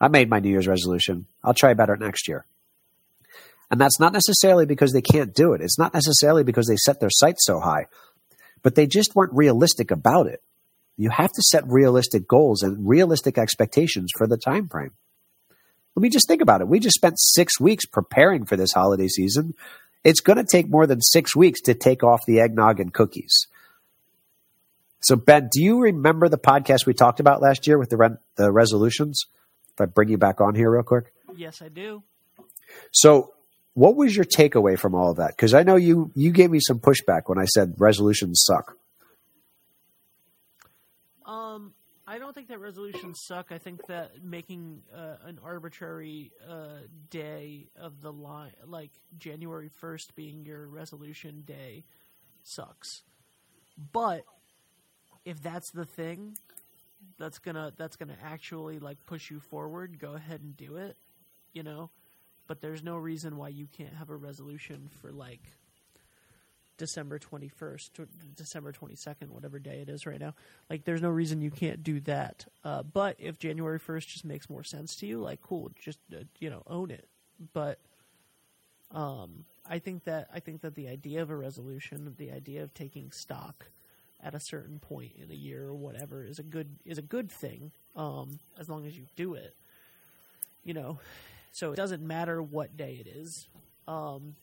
I 0.00 0.08
made 0.08 0.28
my 0.28 0.40
New 0.40 0.50
Year's 0.50 0.66
resolution. 0.66 1.26
I'll 1.44 1.54
try 1.54 1.72
better 1.74 1.96
next 1.96 2.26
year. 2.26 2.46
And 3.70 3.80
that's 3.80 4.00
not 4.00 4.12
necessarily 4.12 4.66
because 4.66 4.92
they 4.92 5.00
can't 5.00 5.32
do 5.32 5.52
it. 5.52 5.60
It's 5.60 5.78
not 5.78 5.94
necessarily 5.94 6.42
because 6.42 6.66
they 6.66 6.76
set 6.76 6.98
their 6.98 7.10
sights 7.12 7.46
so 7.46 7.60
high, 7.60 7.86
but 8.64 8.74
they 8.74 8.88
just 8.88 9.14
weren't 9.14 9.34
realistic 9.34 9.92
about 9.92 10.26
it. 10.26 10.42
You 10.96 11.10
have 11.10 11.30
to 11.30 11.42
set 11.42 11.62
realistic 11.68 12.26
goals 12.26 12.64
and 12.64 12.88
realistic 12.88 13.38
expectations 13.38 14.10
for 14.18 14.26
the 14.26 14.36
time 14.36 14.68
frame. 14.68 14.90
I 15.96 16.00
mean, 16.00 16.10
just 16.10 16.28
think 16.28 16.42
about 16.42 16.60
it. 16.60 16.68
We 16.68 16.78
just 16.78 16.96
spent 16.96 17.18
six 17.18 17.58
weeks 17.60 17.84
preparing 17.84 18.46
for 18.46 18.56
this 18.56 18.72
holiday 18.72 19.08
season. 19.08 19.54
It's 20.04 20.20
going 20.20 20.38
to 20.38 20.44
take 20.44 20.68
more 20.68 20.86
than 20.86 21.00
six 21.00 21.36
weeks 21.36 21.60
to 21.62 21.74
take 21.74 22.02
off 22.02 22.20
the 22.26 22.40
eggnog 22.40 22.80
and 22.80 22.92
cookies. 22.92 23.46
So, 25.00 25.16
Ben, 25.16 25.48
do 25.50 25.62
you 25.62 25.80
remember 25.80 26.28
the 26.28 26.38
podcast 26.38 26.86
we 26.86 26.94
talked 26.94 27.20
about 27.20 27.42
last 27.42 27.66
year 27.66 27.78
with 27.78 27.90
the 27.90 27.96
re- 27.96 28.18
the 28.36 28.52
resolutions? 28.52 29.24
If 29.72 29.80
I 29.80 29.86
bring 29.86 30.08
you 30.08 30.18
back 30.18 30.40
on 30.40 30.54
here 30.54 30.70
real 30.70 30.82
quick. 30.82 31.12
Yes, 31.34 31.62
I 31.62 31.68
do. 31.68 32.02
So, 32.92 33.32
what 33.74 33.96
was 33.96 34.14
your 34.14 34.26
takeaway 34.26 34.78
from 34.78 34.94
all 34.94 35.10
of 35.10 35.16
that? 35.16 35.30
Because 35.30 35.54
I 35.54 35.62
know 35.62 35.76
you 35.76 36.12
you 36.14 36.32
gave 36.32 36.50
me 36.50 36.60
some 36.60 36.80
pushback 36.80 37.22
when 37.26 37.38
I 37.38 37.46
said 37.46 37.74
resolutions 37.78 38.42
suck. 38.44 38.76
Um, 41.24 41.72
I 42.10 42.18
don't 42.18 42.34
think 42.34 42.48
that 42.48 42.58
resolutions 42.58 43.20
suck. 43.24 43.52
I 43.52 43.58
think 43.58 43.86
that 43.86 44.24
making 44.24 44.82
uh, 44.92 45.24
an 45.24 45.38
arbitrary 45.44 46.32
uh, 46.44 46.80
day 47.08 47.68
of 47.76 48.02
the 48.02 48.12
line, 48.12 48.50
like 48.66 48.90
January 49.16 49.70
1st 49.80 50.16
being 50.16 50.44
your 50.44 50.66
resolution 50.66 51.44
day, 51.46 51.84
sucks. 52.42 53.04
But 53.92 54.24
if 55.24 55.40
that's 55.40 55.70
the 55.70 55.84
thing 55.84 56.36
that's 57.16 57.38
gonna 57.38 57.72
that's 57.76 57.94
gonna 57.94 58.18
actually 58.24 58.80
like 58.80 59.06
push 59.06 59.30
you 59.30 59.38
forward, 59.38 60.00
go 60.00 60.14
ahead 60.14 60.40
and 60.40 60.56
do 60.56 60.78
it. 60.78 60.96
You 61.52 61.62
know, 61.62 61.90
but 62.48 62.60
there's 62.60 62.82
no 62.82 62.96
reason 62.96 63.36
why 63.36 63.50
you 63.50 63.68
can't 63.68 63.94
have 63.94 64.10
a 64.10 64.16
resolution 64.16 64.90
for 65.00 65.12
like 65.12 65.52
December 66.80 67.18
21st, 67.18 67.90
December 68.34 68.72
22nd, 68.72 69.28
whatever 69.28 69.58
day 69.58 69.80
it 69.82 69.90
is 69.90 70.06
right 70.06 70.18
now. 70.18 70.34
Like, 70.70 70.84
there's 70.84 71.02
no 71.02 71.10
reason 71.10 71.42
you 71.42 71.50
can't 71.50 71.82
do 71.82 72.00
that. 72.00 72.46
Uh, 72.64 72.82
but 72.82 73.16
if 73.18 73.38
January 73.38 73.78
1st 73.78 74.06
just 74.06 74.24
makes 74.24 74.48
more 74.48 74.64
sense 74.64 74.96
to 74.96 75.06
you, 75.06 75.20
like, 75.20 75.42
cool, 75.42 75.70
just 75.78 75.98
uh, 76.10 76.20
you 76.38 76.48
know, 76.48 76.62
own 76.66 76.90
it. 76.90 77.06
But 77.52 77.80
um, 78.92 79.44
I 79.68 79.78
think 79.78 80.04
that 80.04 80.30
I 80.32 80.40
think 80.40 80.62
that 80.62 80.74
the 80.74 80.88
idea 80.88 81.20
of 81.20 81.28
a 81.28 81.36
resolution, 81.36 82.14
the 82.16 82.32
idea 82.32 82.62
of 82.62 82.72
taking 82.72 83.12
stock 83.12 83.66
at 84.22 84.34
a 84.34 84.40
certain 84.40 84.78
point 84.78 85.12
in 85.22 85.30
a 85.30 85.34
year 85.34 85.66
or 85.66 85.74
whatever, 85.74 86.24
is 86.24 86.38
a 86.38 86.42
good 86.42 86.76
is 86.86 86.96
a 86.96 87.02
good 87.02 87.30
thing. 87.30 87.72
Um, 87.94 88.40
as 88.58 88.70
long 88.70 88.86
as 88.86 88.96
you 88.96 89.04
do 89.16 89.34
it, 89.34 89.54
you 90.64 90.72
know. 90.72 90.98
So 91.52 91.72
it 91.72 91.76
doesn't 91.76 92.02
matter 92.02 92.40
what 92.40 92.74
day 92.78 93.02
it 93.04 93.06
is. 93.06 93.48
Um, 93.86 94.36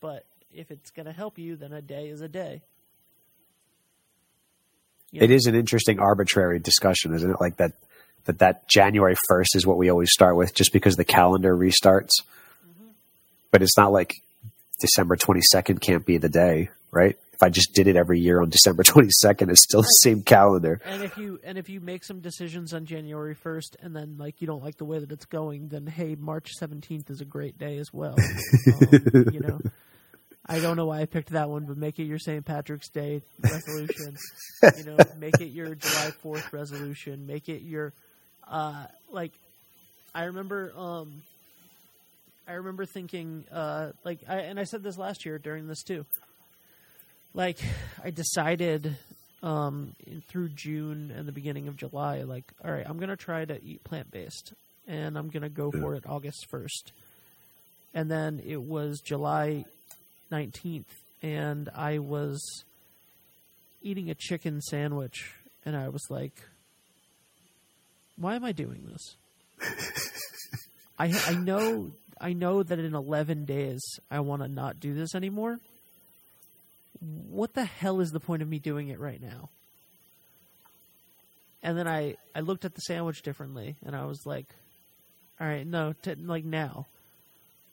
but 0.00 0.26
if 0.54 0.70
it's 0.70 0.90
going 0.90 1.06
to 1.06 1.12
help 1.12 1.38
you, 1.38 1.56
then 1.56 1.72
a 1.72 1.82
day 1.82 2.08
is 2.08 2.20
a 2.20 2.28
day. 2.28 2.62
You 5.12 5.20
know? 5.20 5.24
It 5.24 5.30
is 5.30 5.46
an 5.46 5.54
interesting 5.54 6.00
arbitrary 6.00 6.58
discussion, 6.58 7.14
isn't 7.14 7.30
it? 7.30 7.36
Like 7.40 7.58
that, 7.58 7.72
that 8.24 8.38
that 8.38 8.68
January 8.68 9.14
first 9.28 9.54
is 9.54 9.66
what 9.66 9.76
we 9.76 9.90
always 9.90 10.10
start 10.10 10.36
with, 10.36 10.54
just 10.54 10.72
because 10.72 10.96
the 10.96 11.04
calendar 11.04 11.56
restarts. 11.56 12.10
Mm-hmm. 12.66 12.88
But 13.50 13.62
it's 13.62 13.76
not 13.76 13.92
like 13.92 14.14
December 14.80 15.16
twenty 15.16 15.42
second 15.50 15.80
can't 15.80 16.06
be 16.06 16.16
the 16.16 16.30
day, 16.30 16.70
right? 16.90 17.16
If 17.34 17.42
I 17.42 17.50
just 17.50 17.74
did 17.74 17.88
it 17.88 17.96
every 17.96 18.20
year 18.20 18.40
on 18.40 18.48
December 18.48 18.82
twenty 18.84 19.10
second, 19.10 19.50
it's 19.50 19.62
still 19.62 19.82
the 19.82 19.88
same 20.02 20.22
calendar. 20.22 20.80
And 20.86 21.02
if 21.02 21.18
you 21.18 21.40
and 21.44 21.58
if 21.58 21.68
you 21.68 21.80
make 21.80 22.04
some 22.04 22.20
decisions 22.20 22.72
on 22.72 22.86
January 22.86 23.34
first, 23.34 23.76
and 23.82 23.94
then 23.94 24.16
like 24.16 24.40
you 24.40 24.46
don't 24.46 24.62
like 24.62 24.78
the 24.78 24.86
way 24.86 24.98
that 24.98 25.12
it's 25.12 25.26
going, 25.26 25.68
then 25.68 25.86
hey, 25.86 26.16
March 26.18 26.52
seventeenth 26.52 27.10
is 27.10 27.20
a 27.20 27.26
great 27.26 27.58
day 27.58 27.76
as 27.76 27.92
well. 27.92 28.16
um, 28.66 29.26
you 29.30 29.40
know. 29.40 29.60
I 30.52 30.60
don't 30.60 30.76
know 30.76 30.84
why 30.84 31.00
I 31.00 31.06
picked 31.06 31.30
that 31.30 31.48
one, 31.48 31.64
but 31.64 31.78
make 31.78 31.98
it 31.98 32.04
your 32.04 32.18
St. 32.18 32.44
Patrick's 32.44 32.90
Day 32.90 33.22
resolution. 33.40 34.16
you 34.76 34.84
know, 34.84 34.98
make 35.18 35.40
it 35.40 35.46
your 35.46 35.74
July 35.74 36.10
Fourth 36.10 36.52
resolution. 36.52 37.26
Make 37.26 37.48
it 37.48 37.62
your, 37.62 37.94
uh, 38.46 38.84
like, 39.10 39.32
I 40.14 40.24
remember, 40.24 40.74
um, 40.76 41.22
I 42.46 42.52
remember 42.52 42.84
thinking, 42.84 43.44
uh, 43.50 43.92
like, 44.04 44.18
I, 44.28 44.40
and 44.40 44.60
I 44.60 44.64
said 44.64 44.82
this 44.82 44.98
last 44.98 45.24
year 45.24 45.38
during 45.38 45.68
this 45.68 45.82
too. 45.82 46.04
Like, 47.32 47.56
I 48.04 48.10
decided 48.10 48.98
um, 49.42 49.94
in, 50.06 50.22
through 50.28 50.50
June 50.50 51.14
and 51.16 51.26
the 51.26 51.32
beginning 51.32 51.68
of 51.68 51.78
July, 51.78 52.24
like, 52.24 52.44
all 52.62 52.70
right, 52.70 52.84
I'm 52.86 52.98
gonna 52.98 53.16
try 53.16 53.46
to 53.46 53.58
eat 53.64 53.84
plant 53.84 54.10
based, 54.10 54.52
and 54.86 55.16
I'm 55.16 55.30
gonna 55.30 55.48
go 55.48 55.70
for 55.70 55.94
it 55.94 56.04
August 56.06 56.46
first. 56.50 56.92
And 57.94 58.10
then 58.10 58.42
it 58.44 58.60
was 58.60 59.00
July 59.00 59.64
19th, 60.32 60.86
and 61.22 61.68
I 61.74 61.98
was 61.98 62.64
eating 63.82 64.10
a 64.10 64.14
chicken 64.14 64.60
sandwich, 64.60 65.34
and 65.64 65.76
I 65.76 65.88
was 65.88 66.06
like, 66.08 66.32
why 68.16 68.34
am 68.34 68.44
I 68.44 68.52
doing 68.52 68.88
this? 68.90 69.16
I 70.98 71.12
I 71.26 71.34
know 71.34 71.92
I 72.20 72.32
know 72.32 72.62
that 72.62 72.78
in 72.78 72.94
11 72.94 73.44
days 73.44 73.82
I 74.10 74.20
want 74.20 74.42
to 74.42 74.48
not 74.48 74.80
do 74.80 74.94
this 74.94 75.14
anymore. 75.14 75.58
What 77.00 77.54
the 77.54 77.64
hell 77.64 78.00
is 78.00 78.10
the 78.10 78.20
point 78.20 78.42
of 78.42 78.48
me 78.48 78.58
doing 78.58 78.88
it 78.88 79.00
right 79.00 79.20
now? 79.20 79.50
And 81.62 81.76
then 81.76 81.88
I 81.88 82.16
I 82.34 82.40
looked 82.40 82.64
at 82.64 82.74
the 82.74 82.80
sandwich 82.80 83.22
differently 83.22 83.76
and 83.84 83.96
I 83.96 84.04
was 84.04 84.24
like, 84.24 84.46
all 85.40 85.46
right, 85.46 85.66
no, 85.66 85.94
t- 86.02 86.14
like 86.14 86.44
now. 86.44 86.86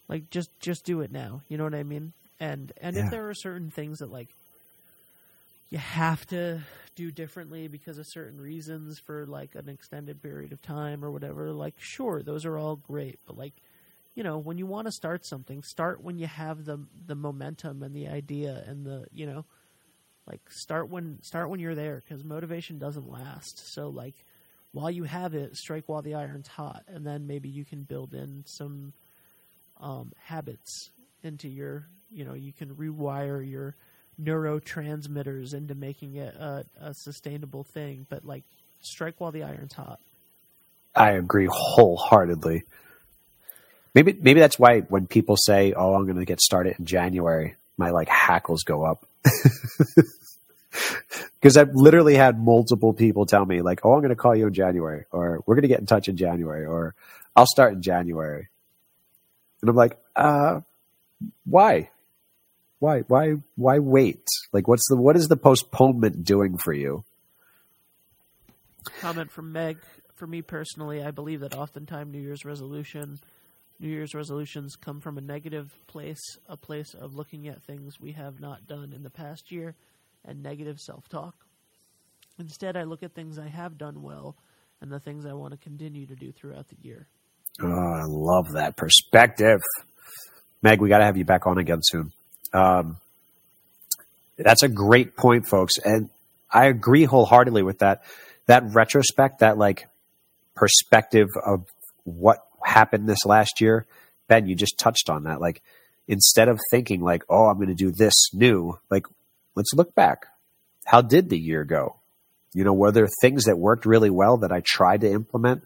Like 0.07 0.29
just 0.31 0.49
just 0.59 0.85
do 0.85 1.01
it 1.01 1.11
now. 1.11 1.41
You 1.47 1.57
know 1.57 1.63
what 1.63 1.75
I 1.75 1.83
mean? 1.83 2.13
And 2.39 2.71
and 2.81 2.95
yeah. 2.95 3.05
if 3.05 3.11
there 3.11 3.29
are 3.29 3.33
certain 3.33 3.71
things 3.71 3.99
that 3.99 4.11
like 4.11 4.29
you 5.69 5.77
have 5.77 6.25
to 6.27 6.61
do 6.95 7.11
differently 7.11 7.67
because 7.67 7.97
of 7.97 8.07
certain 8.07 8.41
reasons 8.41 8.99
for 8.99 9.25
like 9.25 9.55
an 9.55 9.69
extended 9.69 10.21
period 10.21 10.51
of 10.51 10.61
time 10.61 11.05
or 11.05 11.11
whatever 11.11 11.51
like 11.51 11.75
sure 11.77 12.21
those 12.23 12.45
are 12.45 12.57
all 12.57 12.75
great. 12.75 13.19
But 13.25 13.37
like 13.37 13.53
you 14.15 14.23
know 14.23 14.37
when 14.37 14.57
you 14.57 14.65
want 14.65 14.87
to 14.87 14.91
start 14.91 15.25
something 15.25 15.63
start 15.63 16.03
when 16.03 16.17
you 16.17 16.27
have 16.27 16.65
the 16.65 16.79
the 17.05 17.15
momentum 17.15 17.83
and 17.83 17.95
the 17.95 18.07
idea 18.07 18.63
and 18.67 18.85
the 18.85 19.05
you 19.13 19.25
know 19.25 19.45
like 20.27 20.41
start 20.49 20.89
when 20.89 21.21
start 21.21 21.49
when 21.49 21.59
you're 21.59 21.75
there 21.75 22.03
because 22.07 22.23
motivation 22.23 22.77
doesn't 22.77 23.09
last. 23.09 23.73
So 23.73 23.89
like 23.89 24.15
while 24.71 24.91
you 24.91 25.03
have 25.03 25.33
it 25.33 25.55
strike 25.55 25.85
while 25.87 26.01
the 26.01 26.15
iron's 26.15 26.47
hot. 26.47 26.83
And 26.87 27.05
then 27.05 27.27
maybe 27.27 27.49
you 27.49 27.65
can 27.65 27.83
build 27.83 28.13
in 28.13 28.43
some 28.45 28.93
um, 29.79 30.11
habits 30.23 30.91
into 31.23 31.47
your 31.47 31.87
you 32.11 32.25
know 32.25 32.33
you 32.33 32.53
can 32.53 32.75
rewire 32.75 33.47
your 33.47 33.75
neurotransmitters 34.21 35.53
into 35.53 35.75
making 35.75 36.15
it 36.15 36.35
a, 36.35 36.65
a 36.79 36.93
sustainable 36.93 37.63
thing. 37.63 38.05
But 38.09 38.25
like, 38.25 38.43
strike 38.81 39.15
while 39.19 39.31
the 39.31 39.43
iron's 39.43 39.73
hot. 39.73 39.99
I 40.95 41.11
agree 41.11 41.47
wholeheartedly. 41.49 42.63
Maybe 43.95 44.17
maybe 44.19 44.39
that's 44.39 44.59
why 44.59 44.81
when 44.81 45.07
people 45.07 45.35
say, 45.37 45.73
"Oh, 45.73 45.93
I'm 45.93 46.05
going 46.05 46.17
to 46.17 46.25
get 46.25 46.41
started 46.41 46.75
in 46.79 46.85
January," 46.85 47.55
my 47.77 47.89
like 47.91 48.07
hackles 48.07 48.63
go 48.63 48.83
up. 48.85 49.05
Because 51.41 51.55
I've 51.55 51.73
literally 51.73 52.15
had 52.15 52.37
multiple 52.37 52.93
people 52.93 53.25
tell 53.25 53.45
me, 53.45 53.61
like, 53.61 53.79
"Oh, 53.83 53.93
I'm 53.93 54.01
going 54.01 54.09
to 54.09 54.15
call 54.15 54.35
you 54.35 54.47
in 54.47 54.53
January," 54.53 55.05
or 55.11 55.41
"We're 55.45 55.55
going 55.55 55.63
to 55.63 55.69
get 55.69 55.79
in 55.79 55.85
touch 55.85 56.09
in 56.09 56.17
January," 56.17 56.65
or 56.65 56.95
"I'll 57.35 57.47
start 57.47 57.73
in 57.73 57.81
January," 57.81 58.49
and 59.61 59.69
I'm 59.69 59.75
like, 59.75 59.97
"Uh, 60.15 60.61
why? 61.45 61.89
Why? 62.79 63.01
Why? 63.01 63.33
Why 63.55 63.79
wait? 63.79 64.25
Like, 64.53 64.67
what's 64.67 64.87
the 64.87 64.97
what 64.97 65.15
is 65.15 65.27
the 65.27 65.37
postponement 65.37 66.23
doing 66.23 66.57
for 66.57 66.73
you? 66.73 67.03
Comment 69.01 69.31
from 69.31 69.51
Meg. 69.51 69.77
For 70.15 70.27
me 70.27 70.41
personally, 70.41 71.01
I 71.01 71.11
believe 71.11 71.39
that 71.41 71.55
oftentimes 71.55 72.11
New 72.11 72.19
Year's 72.19 72.43
resolution, 72.43 73.19
New 73.79 73.87
Year's 73.87 74.13
resolutions 74.13 74.75
come 74.75 74.99
from 74.99 75.17
a 75.17 75.21
negative 75.21 75.73
place, 75.87 76.19
a 76.47 76.57
place 76.57 76.93
of 76.93 77.15
looking 77.15 77.47
at 77.47 77.63
things 77.63 77.99
we 77.99 78.11
have 78.13 78.41
not 78.41 78.67
done 78.67 78.91
in 78.93 79.03
the 79.03 79.09
past 79.09 79.49
year, 79.49 79.75
and 80.25 80.43
negative 80.43 80.77
self-talk. 80.79 81.35
Instead, 82.37 82.75
I 82.75 82.83
look 82.83 83.03
at 83.03 83.13
things 83.13 83.39
I 83.39 83.47
have 83.47 83.77
done 83.77 84.01
well 84.01 84.35
and 84.81 84.91
the 84.91 84.99
things 84.99 85.25
I 85.25 85.33
want 85.33 85.51
to 85.51 85.57
continue 85.57 86.05
to 86.05 86.15
do 86.15 86.31
throughout 86.31 86.67
the 86.67 86.77
year. 86.81 87.07
Oh, 87.61 87.67
I 87.67 88.03
love 88.07 88.53
that 88.53 88.77
perspective. 88.77 89.59
Meg, 90.61 90.81
we 90.81 90.89
got 90.89 90.99
to 90.99 91.05
have 91.05 91.17
you 91.17 91.25
back 91.25 91.47
on 91.47 91.57
again 91.57 91.79
soon. 91.81 92.11
Um, 92.53 92.97
that's 94.37 94.63
a 94.63 94.67
great 94.67 95.15
point, 95.15 95.47
folks, 95.47 95.77
and 95.83 96.09
I 96.51 96.65
agree 96.67 97.05
wholeheartedly 97.05 97.63
with 97.63 97.79
that. 97.79 98.03
That 98.47 98.63
retrospect, 98.73 99.39
that 99.39 99.57
like 99.57 99.87
perspective 100.55 101.27
of 101.45 101.65
what 102.03 102.45
happened 102.63 103.07
this 103.07 103.25
last 103.25 103.61
year, 103.61 103.85
Ben, 104.27 104.47
you 104.47 104.55
just 104.55 104.77
touched 104.77 105.09
on 105.09 105.23
that. 105.23 105.39
Like 105.39 105.61
instead 106.07 106.47
of 106.47 106.59
thinking 106.71 107.01
like, 107.01 107.23
"Oh, 107.29 107.45
I'm 107.45 107.57
going 107.57 107.67
to 107.67 107.75
do 107.75 107.91
this 107.91 108.33
new," 108.33 108.79
like 108.89 109.05
let's 109.55 109.73
look 109.73 109.93
back. 109.93 110.25
How 110.85 111.01
did 111.01 111.29
the 111.29 111.37
year 111.37 111.63
go? 111.63 111.97
You 112.53 112.63
know, 112.63 112.73
were 112.73 112.91
there 112.91 113.07
things 113.21 113.45
that 113.45 113.57
worked 113.57 113.85
really 113.85 114.09
well 114.09 114.37
that 114.37 114.51
I 114.51 114.61
tried 114.65 115.01
to 115.01 115.11
implement? 115.11 115.63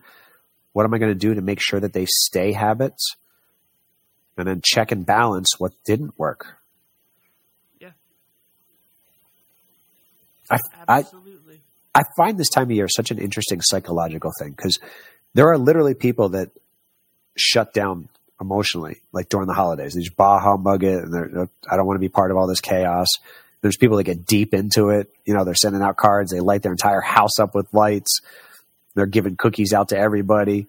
What 0.74 0.86
am 0.86 0.94
I 0.94 0.98
going 0.98 1.14
to 1.14 1.18
do 1.18 1.36
to 1.36 1.42
make 1.42 1.62
sure 1.62 1.80
that 1.80 1.94
they 1.94 2.06
stay 2.08 2.52
habits? 2.52 3.16
And 4.38 4.48
then 4.48 4.62
check 4.64 4.92
and 4.92 5.06
balance 5.06 5.60
what 5.60 5.74
didn't 5.86 6.18
work. 6.18 6.58
Yeah. 7.80 7.92
I, 10.50 10.58
Absolutely. 10.88 11.62
I, 11.94 12.00
I 12.00 12.04
find 12.18 12.38
this 12.38 12.50
time 12.50 12.64
of 12.64 12.72
year 12.72 12.88
such 12.90 13.12
an 13.12 13.20
interesting 13.20 13.62
psychological 13.62 14.32
thing 14.40 14.52
because 14.52 14.80
there 15.36 15.50
are 15.52 15.58
literally 15.58 15.94
people 15.94 16.30
that 16.30 16.50
shut 17.36 17.74
down 17.74 18.10
emotionally, 18.42 19.02
like 19.12 19.30
during 19.30 19.48
the 19.48 19.54
holidays. 19.54 19.94
They 19.94 20.02
just 20.02 20.16
bah 20.16 20.40
humbug 20.40 20.84
it, 20.84 21.04
and 21.04 21.14
they're, 21.14 21.50
I 21.70 21.76
don't 21.76 21.86
want 21.86 21.96
to 21.96 22.02
be 22.02 22.10
part 22.10 22.32
of 22.32 22.38
all 22.38 22.48
this 22.48 22.62
chaos. 22.62 23.08
There's 23.62 23.78
people 23.78 23.98
that 23.98 24.04
get 24.04 24.26
deep 24.26 24.54
into 24.54 24.90
it. 24.90 25.10
You 25.26 25.34
know, 25.34 25.46
they're 25.46 25.56
sending 25.56 25.82
out 25.82 25.96
cards. 25.96 26.32
They 26.32 26.42
light 26.42 26.64
their 26.64 26.74
entire 26.74 27.02
house 27.02 27.40
up 27.40 27.56
with 27.56 27.74
lights. 27.74 28.20
They're 28.96 29.06
giving 29.06 29.38
cookies 29.38 29.74
out 29.74 29.90
to 29.90 29.98
everybody. 29.98 30.68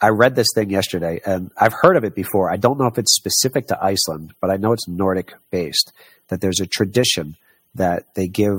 I 0.00 0.08
read 0.08 0.34
this 0.34 0.48
thing 0.54 0.70
yesterday, 0.70 1.20
and 1.24 1.50
I've 1.56 1.72
heard 1.72 1.96
of 1.96 2.04
it 2.04 2.14
before. 2.14 2.50
I 2.50 2.56
don't 2.56 2.78
know 2.78 2.86
if 2.86 2.98
it's 2.98 3.14
specific 3.14 3.68
to 3.68 3.82
Iceland, 3.82 4.34
but 4.40 4.50
I 4.50 4.56
know 4.56 4.72
it's 4.72 4.88
Nordic 4.88 5.34
based. 5.50 5.92
That 6.28 6.40
there's 6.40 6.60
a 6.60 6.66
tradition 6.66 7.36
that 7.74 8.14
they 8.14 8.26
give 8.26 8.58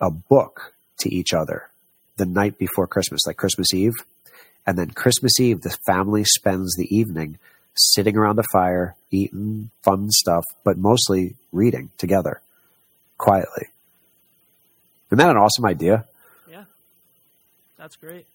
a 0.00 0.10
book 0.10 0.74
to 0.98 1.14
each 1.14 1.34
other 1.34 1.68
the 2.16 2.26
night 2.26 2.58
before 2.58 2.86
Christmas, 2.86 3.20
like 3.26 3.36
Christmas 3.36 3.72
Eve. 3.74 3.92
And 4.66 4.78
then 4.78 4.90
Christmas 4.90 5.38
Eve, 5.40 5.60
the 5.60 5.76
family 5.86 6.24
spends 6.24 6.74
the 6.76 6.88
evening 6.94 7.38
sitting 7.74 8.16
around 8.16 8.38
a 8.38 8.44
fire, 8.52 8.94
eating 9.10 9.70
fun 9.82 10.10
stuff, 10.10 10.44
but 10.62 10.78
mostly 10.78 11.34
reading 11.52 11.90
together 11.98 12.40
quietly. 13.18 13.66
Isn't 15.08 15.18
that 15.18 15.30
an 15.30 15.36
awesome 15.36 15.66
idea? 15.66 16.04
Yeah, 16.50 16.64
that's 17.76 17.96
great. 17.96 18.26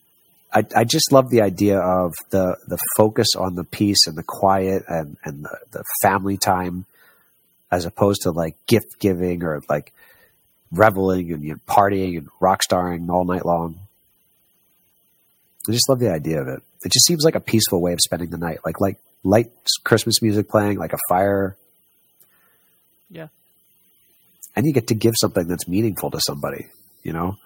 I, 0.51 0.63
I 0.75 0.83
just 0.83 1.11
love 1.11 1.29
the 1.29 1.41
idea 1.41 1.79
of 1.79 2.13
the, 2.31 2.57
the 2.67 2.79
focus 2.97 3.27
on 3.37 3.55
the 3.55 3.63
peace 3.63 4.07
and 4.07 4.17
the 4.17 4.23
quiet 4.23 4.83
and, 4.87 5.17
and 5.23 5.43
the, 5.43 5.57
the 5.71 5.83
family 6.01 6.37
time 6.37 6.85
as 7.71 7.85
opposed 7.85 8.23
to 8.23 8.31
like 8.31 8.55
gift 8.65 8.99
giving 8.99 9.43
or 9.43 9.61
like 9.69 9.93
reveling 10.71 11.31
and 11.31 11.43
you 11.43 11.51
know, 11.51 11.59
partying 11.67 12.17
and 12.17 12.27
rock 12.39 12.63
starring 12.63 13.09
all 13.09 13.25
night 13.25 13.45
long. 13.45 13.79
I 15.67 15.71
just 15.71 15.89
love 15.89 15.99
the 15.99 16.11
idea 16.11 16.41
of 16.41 16.47
it. 16.47 16.63
It 16.83 16.91
just 16.91 17.05
seems 17.05 17.23
like 17.23 17.35
a 17.35 17.39
peaceful 17.39 17.81
way 17.81 17.93
of 17.93 17.99
spending 18.01 18.29
the 18.29 18.37
night, 18.37 18.59
like 18.65 18.79
like 18.79 18.97
light 19.23 19.51
Christmas 19.83 20.21
music 20.21 20.49
playing, 20.49 20.79
like 20.79 20.93
a 20.93 20.99
fire. 21.09 21.57
Yeah, 23.09 23.27
and 24.55 24.65
you 24.65 24.73
get 24.73 24.87
to 24.87 24.95
give 24.95 25.13
something 25.19 25.47
that's 25.47 25.67
meaningful 25.67 26.09
to 26.11 26.19
somebody. 26.21 26.67
You 27.03 27.13
know, 27.13 27.37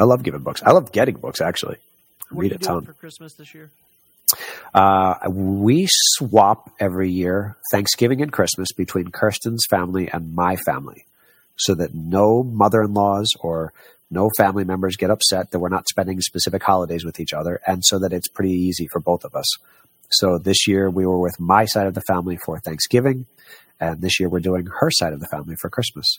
I 0.00 0.04
love 0.04 0.22
giving 0.22 0.40
books. 0.42 0.62
I 0.64 0.72
love 0.72 0.92
getting 0.92 1.16
books. 1.16 1.40
Actually, 1.40 1.76
what 2.30 2.42
read 2.42 2.52
a 2.52 2.58
ton. 2.58 2.84
for 2.84 2.94
Christmas 2.94 3.34
this 3.34 3.54
year? 3.54 3.70
Uh, 4.72 5.14
we 5.28 5.86
swap 5.88 6.70
every 6.78 7.10
year 7.10 7.56
Thanksgiving 7.72 8.22
and 8.22 8.32
Christmas 8.32 8.72
between 8.72 9.10
Kirsten's 9.10 9.66
family 9.68 10.08
and 10.08 10.34
my 10.34 10.56
family 10.56 11.04
so 11.56 11.74
that 11.74 11.94
no 11.94 12.42
mother 12.42 12.82
in 12.82 12.94
laws 12.94 13.28
or 13.40 13.72
no 14.10 14.30
family 14.36 14.64
members 14.64 14.96
get 14.96 15.10
upset 15.10 15.50
that 15.50 15.58
we're 15.58 15.68
not 15.68 15.88
spending 15.88 16.20
specific 16.20 16.62
holidays 16.62 17.04
with 17.04 17.20
each 17.20 17.32
other, 17.32 17.60
and 17.66 17.84
so 17.84 17.98
that 17.98 18.12
it's 18.12 18.28
pretty 18.28 18.52
easy 18.52 18.88
for 18.90 19.00
both 19.00 19.24
of 19.24 19.34
us. 19.34 19.46
So 20.10 20.38
this 20.38 20.66
year 20.66 20.90
we 20.90 21.06
were 21.06 21.20
with 21.20 21.38
my 21.38 21.66
side 21.66 21.86
of 21.86 21.94
the 21.94 22.02
family 22.02 22.38
for 22.44 22.58
Thanksgiving, 22.58 23.26
and 23.78 24.00
this 24.00 24.18
year 24.18 24.28
we're 24.28 24.40
doing 24.40 24.66
her 24.80 24.90
side 24.90 25.12
of 25.12 25.20
the 25.20 25.28
family 25.28 25.54
for 25.56 25.70
Christmas, 25.70 26.18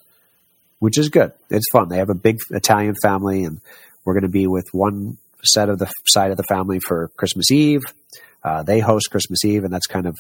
which 0.81 0.97
is 0.97 1.09
good. 1.09 1.31
It's 1.51 1.69
fun. 1.71 1.89
They 1.89 1.99
have 1.99 2.09
a 2.09 2.15
big 2.15 2.39
Italian 2.49 2.95
family, 3.03 3.43
and 3.43 3.61
we're 4.03 4.15
going 4.15 4.23
to 4.23 4.29
be 4.29 4.47
with 4.47 4.65
one 4.71 5.19
set 5.43 5.69
of 5.69 5.77
the 5.77 5.91
side 6.07 6.31
of 6.31 6.37
the 6.37 6.43
family 6.43 6.79
for 6.79 7.11
Christmas 7.17 7.51
Eve. 7.51 7.81
Uh, 8.43 8.63
they 8.63 8.79
host 8.79 9.11
Christmas 9.11 9.45
Eve, 9.45 9.63
and 9.63 9.71
that's 9.71 9.85
kind 9.85 10.07
of 10.07 10.17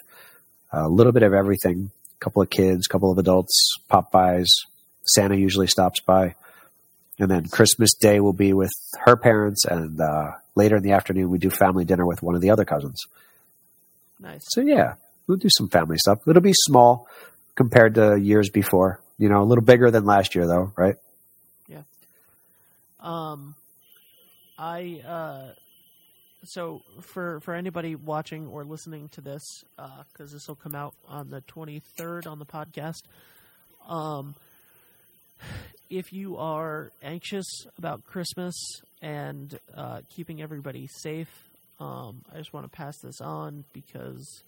a 0.71 0.87
little 0.87 1.13
bit 1.13 1.23
of 1.23 1.33
everything. 1.33 1.89
A 2.15 2.23
couple 2.23 2.43
of 2.43 2.51
kids, 2.51 2.85
a 2.85 2.89
couple 2.93 3.11
of 3.11 3.17
adults, 3.17 3.75
pop 3.89 4.11
bys. 4.11 4.47
Santa 5.03 5.35
usually 5.35 5.65
stops 5.65 5.99
by. 5.99 6.35
And 7.17 7.31
then 7.31 7.47
Christmas 7.47 7.95
Day 7.95 8.19
will 8.19 8.31
be 8.31 8.53
with 8.53 8.71
her 8.99 9.15
parents, 9.15 9.65
and 9.65 9.99
uh, 9.99 10.33
later 10.53 10.75
in 10.75 10.83
the 10.83 10.91
afternoon, 10.91 11.31
we 11.31 11.39
do 11.39 11.49
family 11.49 11.85
dinner 11.85 12.05
with 12.05 12.21
one 12.21 12.35
of 12.35 12.41
the 12.41 12.51
other 12.51 12.65
cousins. 12.65 12.99
Nice. 14.19 14.45
So, 14.49 14.61
yeah, 14.61 14.93
we'll 15.25 15.37
do 15.37 15.49
some 15.49 15.69
family 15.69 15.97
stuff. 15.97 16.19
It'll 16.27 16.39
be 16.39 16.53
small 16.53 17.07
compared 17.55 17.95
to 17.95 18.15
years 18.15 18.51
before. 18.51 18.99
You 19.21 19.29
know, 19.29 19.43
a 19.43 19.45
little 19.45 19.63
bigger 19.63 19.91
than 19.91 20.03
last 20.03 20.33
year, 20.33 20.47
though, 20.47 20.73
right? 20.75 20.95
Yeah. 21.67 21.83
Um, 22.99 23.53
I 24.57 25.03
uh, 25.07 25.53
so 26.43 26.81
for 27.01 27.39
for 27.41 27.53
anybody 27.53 27.93
watching 27.93 28.47
or 28.47 28.63
listening 28.63 29.09
to 29.09 29.21
this, 29.21 29.43
because 30.11 30.31
this 30.31 30.47
will 30.47 30.55
come 30.55 30.73
out 30.73 30.95
on 31.07 31.29
the 31.29 31.41
twenty 31.41 31.83
third 31.97 32.25
on 32.25 32.39
the 32.39 32.47
podcast. 32.47 33.03
Um, 33.87 34.33
if 35.91 36.11
you 36.11 36.37
are 36.37 36.91
anxious 37.03 37.45
about 37.77 38.03
Christmas 38.05 38.55
and 39.03 39.59
uh, 39.77 40.01
keeping 40.09 40.41
everybody 40.41 40.87
safe, 40.87 41.29
um, 41.79 42.23
I 42.33 42.37
just 42.37 42.53
want 42.53 42.65
to 42.65 42.75
pass 42.75 42.97
this 43.03 43.21
on 43.21 43.65
because 43.71 44.41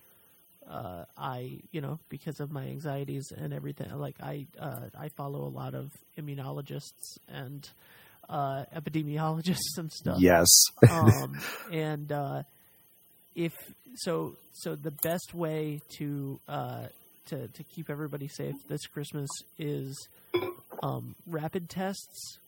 uh, 0.70 1.06
I, 1.18 1.60
you 1.72 1.82
know, 1.82 2.00
because 2.10 2.40
of 2.40 2.52
my 2.52 2.64
anxieties 2.64 3.32
and 3.36 3.54
everything. 3.54 3.92
Like 3.98 4.16
I, 4.22 4.48
uh, 4.60 4.90
I 4.98 5.10
follow 5.10 5.44
a 5.44 5.50
lot 5.50 5.74
of 5.74 5.92
immunologists 6.18 7.18
and 7.28 7.68
uh, 8.30 8.66
epidemiologists 8.76 9.78
and 9.78 9.92
stuff. 9.92 10.18
Yes. 10.20 10.48
um, 10.90 11.40
and 11.72 12.12
uh, 12.12 12.44
if 13.36 13.54
so, 13.96 14.36
so 14.54 14.76
the 14.76 14.92
best 14.92 15.34
way 15.34 15.82
to 15.98 16.40
uh, 16.48 16.88
to 17.28 17.48
to 17.48 17.64
keep 17.64 17.90
everybody 17.90 18.28
safe 18.28 18.56
this 18.68 18.86
Christmas 18.88 19.30
is 19.58 20.08
um, 20.82 21.16
rapid 21.28 21.70
tests, 21.70 22.40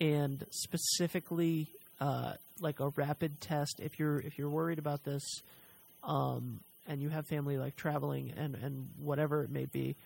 and 0.00 0.44
specifically 0.50 1.68
uh, 2.00 2.34
like 2.60 2.80
a 2.80 2.88
rapid 2.90 3.40
test. 3.40 3.80
If 3.80 3.98
you're 3.98 4.20
if 4.20 4.38
you're 4.38 4.50
worried 4.50 4.78
about 4.78 5.04
this, 5.04 5.22
um, 6.04 6.60
and 6.86 7.00
you 7.00 7.08
have 7.08 7.26
family 7.26 7.58
like 7.58 7.76
traveling 7.76 8.32
and 8.36 8.54
and 8.56 8.88
whatever 8.98 9.42
it 9.44 9.50
may 9.50 9.66
be, 9.66 9.96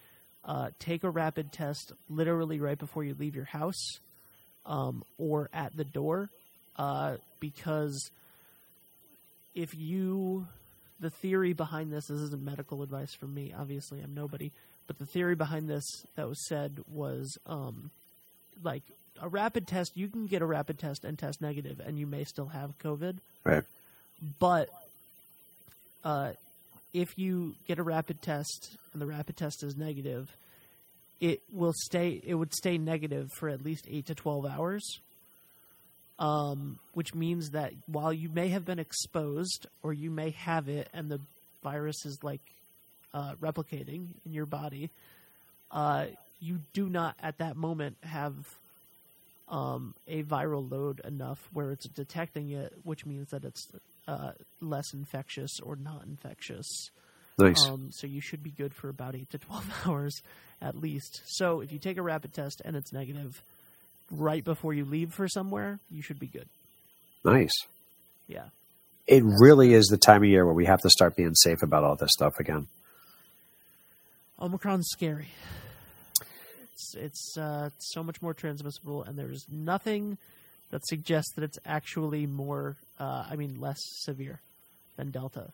uh, 0.45 0.71
take 0.79 1.05
a 1.05 1.11
rapid 1.11 1.53
test 1.53 1.93
literally 2.09 2.61
right 2.61 2.79
before 2.79 3.05
you 3.05 3.15
leave 3.19 3.35
your 3.35 3.45
house 3.47 3.99
um, 4.67 5.03
or 5.19 5.49
at 5.53 5.77
the 5.77 5.85
door 5.85 6.29
uh, 6.77 7.17
because 7.41 8.11
if 9.55 9.75
you 9.75 10.47
the 11.01 11.11
theory 11.11 11.53
behind 11.53 11.93
this 11.93 12.07
this 12.07 12.21
isn't 12.21 12.43
medical 12.43 12.83
advice 12.83 13.13
from 13.15 13.35
me 13.35 13.53
obviously 13.59 14.01
i'm 14.01 14.15
nobody 14.15 14.51
but 14.87 14.99
the 14.99 15.07
theory 15.07 15.35
behind 15.35 15.69
this 15.69 15.85
that 16.17 16.29
was 16.29 16.47
said 16.47 16.79
was 16.91 17.37
um, 17.47 17.91
like 18.63 18.83
a 19.21 19.29
rapid 19.29 19.67
test 19.67 19.93
you 19.97 20.09
can 20.09 20.27
get 20.27 20.43
a 20.43 20.47
rapid 20.47 20.79
test 20.79 21.05
and 21.05 21.19
test 21.19 21.41
negative 21.41 21.81
and 21.85 21.99
you 21.99 22.07
may 22.07 22.25
still 22.25 22.47
have 22.47 22.79
covid 22.79 23.17
Right. 23.45 23.65
but 24.39 24.69
uh, 26.05 26.33
if 26.97 27.19
you 27.19 27.55
get 27.69 27.79
a 27.79 27.83
rapid 27.83 28.23
test 28.23 28.79
and 28.93 29.03
the 29.03 29.07
rapid 29.07 29.37
test 29.37 29.63
is 29.63 29.77
negative 29.77 30.35
it 31.21 31.43
will 31.53 31.75
stay 31.75 32.21
it 32.25 32.35
would 32.35 32.55
stay 32.55 32.79
negative 32.79 33.31
for 33.33 33.49
at 33.49 33.63
least 33.63 33.87
8 33.91 34.07
to 34.07 34.15
12 34.15 34.47
hours. 34.47 35.01
Um, 36.19 36.79
which 36.95 37.15
means 37.15 37.51
that 37.51 37.75
while 37.85 38.11
you 38.11 38.31
may 38.31 38.49
have 38.49 38.65
been 38.65 38.79
exposed 38.79 39.67
or 39.83 39.93
you 39.93 40.11
may 40.11 40.31
have 40.31 40.67
it 40.67 40.89
and 40.95 41.11
the 41.11 41.21
virus 41.63 42.07
is 42.07 42.19
like 42.23 42.41
uh, 43.13 43.35
replicating 43.35 44.15
in 44.25 44.33
your 44.33 44.47
body 44.47 44.91
uh, 45.71 46.07
you 46.41 46.61
do 46.73 46.89
not 46.89 47.17
at 47.23 47.37
that 47.37 47.55
moment 47.55 47.99
have 48.03 48.35
um, 49.51 49.95
a 50.09 50.23
viral 50.23 50.71
load 50.71 51.03
enough 51.05 51.51
where 51.53 51.71
it's 51.71 51.87
detecting 51.87 52.51
it 52.51 52.73
which 52.83 53.05
means 53.05 53.29
that 53.29 53.45
it's 53.45 53.69
uh, 54.09 54.33
less 54.61 54.93
infectious 54.93 55.59
or 55.61 55.77
not 55.77 56.05
infectious 56.07 56.91
Nice. 57.39 57.67
um, 57.67 57.91
so 57.93 58.07
you 58.07 58.21
should 58.21 58.43
be 58.43 58.51
good 58.51 58.75
for 58.75 58.89
about 58.89 59.15
eight 59.15 59.29
to 59.31 59.39
twelve 59.39 59.71
hours 59.87 60.23
at 60.63 60.75
least. 60.77 61.21
So 61.27 61.61
if 61.61 61.71
you 61.71 61.79
take 61.79 61.99
a 61.99 62.03
rapid 62.03 62.33
test 62.33 62.63
and 62.65 62.75
it's 62.77 62.93
negative 62.93 63.43
right 64.11 64.43
before 64.43 64.73
you 64.73 64.85
leave 64.85 65.13
for 65.13 65.29
somewhere, 65.29 65.79
you 65.91 66.01
should 66.01 66.19
be 66.19 66.29
good. 66.29 66.49
nice. 67.25 67.53
Yeah. 68.27 68.47
It 69.07 69.23
really 69.25 69.73
is 69.75 69.87
the 69.87 69.99
time 69.99 70.23
of 70.23 70.29
year 70.29 70.45
where 70.45 70.55
we 70.55 70.65
have 70.65 70.81
to 70.81 70.91
start 70.91 71.15
being 71.15 71.35
safe 71.35 71.63
about 71.63 71.85
all 71.85 71.95
this 71.95 72.11
stuff 72.13 72.41
again. 72.41 72.67
Omicron's 74.41 74.89
scary. 74.89 75.29
It's 76.73 76.95
it's 76.95 77.37
uh, 77.39 77.71
so 77.79 78.03
much 78.03 78.21
more 78.21 78.35
transmissible, 78.35 79.03
and 79.03 79.17
there's 79.19 79.47
nothing 79.51 80.19
that 80.71 80.85
suggests 80.87 81.33
that 81.37 81.45
it's 81.45 81.59
actually 81.65 82.27
more. 82.27 82.77
Uh, 82.99 83.25
I 83.31 83.37
mean, 83.37 83.61
less 83.61 83.79
severe 84.01 84.41
than 84.97 85.11
Delta. 85.11 85.51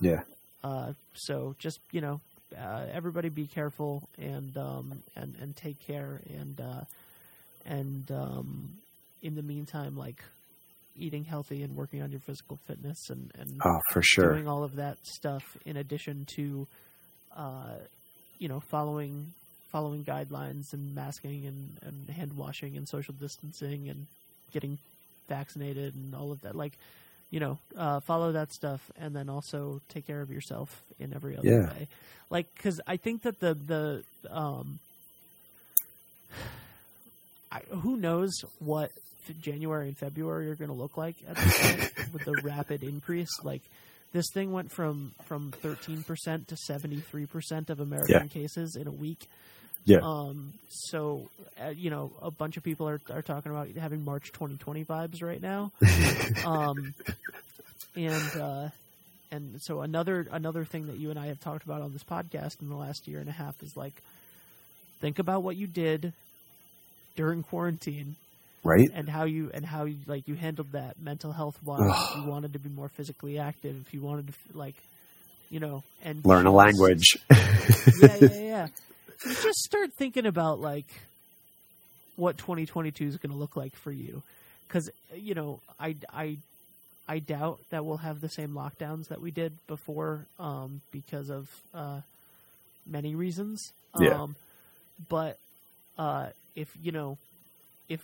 Yeah. 0.00 0.22
Uh, 0.62 0.92
so 1.14 1.54
just 1.58 1.78
you 1.92 2.00
know, 2.00 2.20
uh, 2.56 2.86
everybody 2.92 3.28
be 3.28 3.46
careful 3.46 4.08
and 4.18 4.56
um, 4.56 5.02
and 5.14 5.34
and 5.40 5.56
take 5.56 5.78
care 5.86 6.20
and 6.38 6.60
uh, 6.60 6.80
and 7.64 8.10
um, 8.10 8.70
in 9.22 9.34
the 9.34 9.42
meantime, 9.42 9.96
like 9.96 10.22
eating 10.98 11.24
healthy 11.24 11.62
and 11.62 11.76
working 11.76 12.00
on 12.02 12.10
your 12.10 12.20
physical 12.20 12.58
fitness 12.66 13.10
and 13.10 13.30
and 13.38 13.60
Oh, 13.64 13.78
for 13.92 14.02
sure. 14.02 14.32
doing 14.32 14.48
all 14.48 14.64
of 14.64 14.76
that 14.76 14.96
stuff 15.04 15.42
in 15.66 15.76
addition 15.76 16.26
to, 16.36 16.66
uh, 17.36 17.74
you 18.38 18.48
know, 18.48 18.60
following 18.70 19.32
following 19.72 20.04
guidelines 20.04 20.72
and 20.72 20.94
masking 20.94 21.44
and, 21.46 21.76
and 21.82 22.08
hand 22.08 22.32
washing 22.34 22.76
and 22.76 22.88
social 22.88 23.12
distancing 23.14 23.88
and 23.90 24.06
getting 24.52 24.78
vaccinated 25.28 25.94
and 25.94 26.14
all 26.14 26.32
of 26.32 26.40
that. 26.42 26.54
Like, 26.54 26.72
you 27.30 27.40
know, 27.40 27.58
uh, 27.76 28.00
follow 28.00 28.32
that 28.32 28.52
stuff 28.52 28.80
and 28.98 29.14
then 29.14 29.28
also 29.28 29.80
take 29.88 30.06
care 30.06 30.20
of 30.20 30.30
yourself 30.30 30.82
in 30.98 31.12
every 31.14 31.36
other 31.36 31.48
Yeah. 31.48 31.66
way. 31.72 31.88
Like, 32.30 32.46
because 32.54 32.80
I 32.86 32.96
think 32.96 33.22
that 33.22 33.40
the 33.40 33.54
the 33.54 34.04
um, 34.30 34.78
I, 37.50 37.60
who 37.70 37.96
knows 37.96 38.32
what 38.58 38.90
January 39.40 39.88
and 39.88 39.96
February 39.98 40.50
are 40.50 40.54
going 40.56 40.68
to 40.68 40.74
look 40.74 40.96
like 40.96 41.16
at 41.28 41.36
this 41.36 41.60
point 41.60 41.92
with 42.12 42.24
the 42.24 42.40
rapid 42.42 42.82
increase. 42.82 43.28
Like 43.42 43.62
this 44.12 44.26
thing 44.32 44.52
went 44.52 44.70
from 44.72 45.12
from 45.24 45.52
13% 45.62 46.46
to 46.46 46.56
73% 46.70 47.70
of 47.70 47.80
American 47.80 48.28
cases 48.28 48.76
in 48.80 48.86
a 48.86 48.92
week. 48.92 49.28
Yeah. 49.86 49.98
Um, 50.02 50.52
so, 50.68 51.28
uh, 51.64 51.68
you 51.70 51.88
know, 51.90 52.12
a 52.20 52.30
bunch 52.30 52.56
of 52.58 52.62
people 52.62 52.88
are, 52.88 53.00
are 53.10 53.22
talking 53.22 53.50
about 53.52 53.68
having 53.70 54.04
March 54.04 54.32
2020 54.32 54.84
vibes 54.84 55.22
right 55.22 55.40
now. 55.40 55.72
um, 56.44 56.92
and, 57.94 58.36
uh, 58.40 58.68
and 59.30 59.62
so 59.62 59.80
another, 59.80 60.26
another 60.30 60.64
thing 60.64 60.88
that 60.88 60.98
you 60.98 61.10
and 61.10 61.18
I 61.18 61.26
have 61.28 61.40
talked 61.40 61.64
about 61.64 61.82
on 61.82 61.92
this 61.92 62.04
podcast 62.04 62.60
in 62.60 62.68
the 62.68 62.74
last 62.76 63.06
year 63.08 63.20
and 63.20 63.28
a 63.28 63.32
half 63.32 63.62
is 63.62 63.76
like, 63.76 63.94
think 65.00 65.18
about 65.18 65.42
what 65.42 65.56
you 65.56 65.66
did 65.66 66.12
during 67.16 67.42
quarantine 67.42 68.16
Right? 68.64 68.90
and 68.92 69.08
how 69.08 69.24
you 69.24 69.50
and 69.54 69.64
how 69.64 69.84
you 69.84 69.96
like 70.08 70.26
you 70.26 70.34
handled 70.34 70.72
that 70.72 71.00
mental 71.00 71.30
health 71.30 71.56
wise 71.62 72.16
you 72.16 72.24
wanted 72.24 72.54
to 72.54 72.58
be 72.58 72.68
more 72.68 72.88
physically 72.88 73.38
active 73.38 73.76
if 73.86 73.94
you 73.94 74.00
wanted 74.00 74.26
to 74.26 74.32
like 74.58 74.74
you 75.50 75.60
know 75.60 75.84
and 76.02 76.24
Learn 76.24 76.46
a 76.46 76.52
language. 76.52 77.16
yeah 77.30 78.16
yeah 78.20 78.28
yeah 78.40 78.66
just 79.24 79.58
start 79.64 79.90
thinking 79.98 80.26
about 80.26 80.60
like 80.60 80.86
what 82.16 82.38
2022 82.38 83.04
is 83.06 83.16
going 83.18 83.30
to 83.32 83.36
look 83.36 83.56
like 83.56 83.74
for 83.76 83.92
you 83.92 84.22
because 84.66 84.90
you 85.14 85.34
know 85.34 85.60
i 85.78 85.94
i 86.12 86.36
i 87.08 87.18
doubt 87.18 87.58
that 87.70 87.84
we'll 87.84 87.98
have 87.98 88.20
the 88.20 88.28
same 88.28 88.50
lockdowns 88.50 89.08
that 89.08 89.20
we 89.20 89.30
did 89.30 89.52
before 89.66 90.26
um 90.38 90.80
because 90.92 91.30
of 91.30 91.48
uh 91.74 92.00
many 92.86 93.14
reasons 93.14 93.72
Yeah. 94.00 94.22
um 94.22 94.36
but 95.08 95.38
uh 95.98 96.28
if 96.54 96.68
you 96.82 96.92
know 96.92 97.18
if 97.88 98.00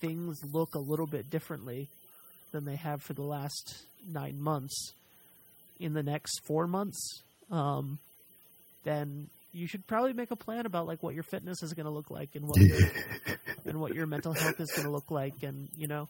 things 0.00 0.42
look 0.52 0.74
a 0.74 0.78
little 0.80 1.06
bit 1.06 1.30
differently 1.30 1.88
than 2.50 2.64
they 2.64 2.76
have 2.76 3.00
for 3.02 3.12
the 3.12 3.22
last 3.22 3.84
nine 4.12 4.40
months 4.40 4.92
in 5.78 5.92
the 5.94 6.02
next 6.02 6.40
four 6.44 6.66
months 6.66 7.22
um 7.50 7.98
then 8.84 9.28
you 9.52 9.66
should 9.66 9.86
probably 9.86 10.12
make 10.12 10.30
a 10.30 10.36
plan 10.36 10.66
about 10.66 10.86
like 10.86 11.02
what 11.02 11.14
your 11.14 11.22
fitness 11.22 11.62
is 11.62 11.72
going 11.74 11.86
to 11.86 11.92
look 11.92 12.10
like 12.10 12.30
and 12.34 12.46
what 12.48 12.60
your 12.60 12.78
and 13.66 13.80
what 13.80 13.94
your 13.94 14.06
mental 14.06 14.32
health 14.32 14.60
is 14.60 14.70
going 14.70 14.84
to 14.86 14.90
look 14.92 15.10
like 15.10 15.34
and 15.42 15.68
you 15.76 15.86
know 15.86 16.08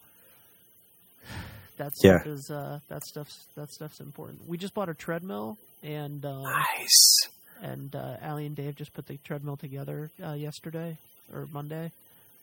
that 1.79 1.93
Yeah. 2.03 2.19
stuff 2.19 2.27
is 2.27 2.51
uh 2.51 2.79
that 2.89 3.03
stuff's 3.05 3.47
that 3.57 3.71
stuff's 3.71 4.01
important 4.01 4.47
we 4.49 4.57
just 4.59 4.75
bought 4.75 4.89
a 4.89 4.95
treadmill 4.95 5.57
and 5.83 6.25
um 6.25 6.43
nice. 6.43 7.17
and 7.63 7.95
uh, 7.95 8.17
Allie 8.21 8.47
and 8.47 8.57
Dave 8.57 8.77
just 8.77 8.93
put 8.93 9.07
the 9.07 9.17
treadmill 9.25 9.57
together 9.57 10.11
uh, 10.25 10.33
yesterday 10.33 10.97
or 11.33 11.47
Monday, 11.53 11.93